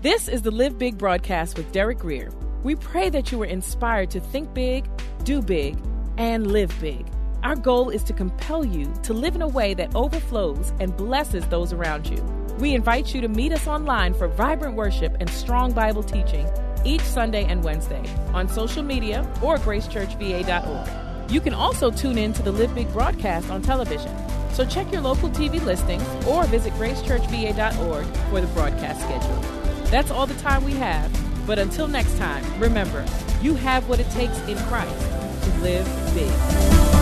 This 0.03 0.29
is 0.29 0.42
the 0.42 0.50
Live 0.50 0.79
Big 0.79 0.96
broadcast 0.96 1.57
with 1.57 1.70
Derek 1.72 1.98
Grier. 1.98 2.31
We 2.62 2.74
pray 2.74 3.11
that 3.11 3.31
you 3.33 3.38
were 3.38 3.46
inspired 3.46 4.11
to 4.11 4.20
think 4.20 4.53
big, 4.55 4.88
do 5.24 5.42
big, 5.42 5.76
and 6.21 6.53
live 6.53 6.79
big. 6.83 7.07
Our 7.43 7.57
goal 7.57 7.89
is 7.89 8.05
to 8.05 8.13
compel 8.13 8.63
you 8.63 8.93
to 9.05 9.15
live 9.15 9.35
in 9.35 9.41
a 9.41 9.49
way 9.49 9.73
that 9.73 9.95
overflows 9.95 10.75
and 10.79 10.95
blesses 10.95 11.47
those 11.47 11.73
around 11.73 12.11
you. 12.11 12.23
We 12.59 12.75
invite 12.75 13.15
you 13.15 13.23
to 13.23 13.29
meet 13.29 13.53
us 13.53 13.67
online 13.67 14.13
for 14.13 14.29
vibrant 14.29 14.77
worship 14.77 15.17
and 15.19 15.31
strong 15.31 15.73
Bible 15.73 16.03
teaching 16.03 16.47
each 16.85 17.01
Sunday 17.01 17.47
and 17.47 17.65
Wednesday 17.65 18.05
on 18.35 18.51
social 18.51 18.83
media 18.83 19.27
or 19.41 19.57
gracechurchva.org. 19.57 21.31
You 21.31 21.41
can 21.41 21.55
also 21.55 21.91
tune 21.91 22.19
in 22.19 22.35
to 22.35 22.43
the 22.43 22.53
Live 22.53 22.75
Big 22.75 22.93
broadcast 22.93 23.49
on 23.49 23.63
television. 23.63 24.15
So 24.53 24.67
check 24.67 24.93
your 24.93 25.01
local 25.01 25.31
TV 25.31 25.65
listings 25.65 26.07
or 26.27 26.45
visit 26.45 26.75
gracechurchva.org 26.75 28.07
for 28.29 28.43
the 28.43 28.47
broadcast 28.49 29.01
schedule. 29.01 29.41
That's 29.85 30.11
all 30.11 30.27
the 30.27 30.35
time 30.35 30.65
we 30.65 30.73
have. 30.73 31.11
But 31.47 31.59
until 31.59 31.89
next 31.89 32.19
time, 32.19 32.45
remember, 32.61 33.07
you 33.41 33.55
have 33.55 33.89
what 33.89 34.01
it 34.01 34.11
takes 34.11 34.39
in 34.41 34.59
Christ 34.67 35.20
live 35.59 36.15
big. 36.15 37.00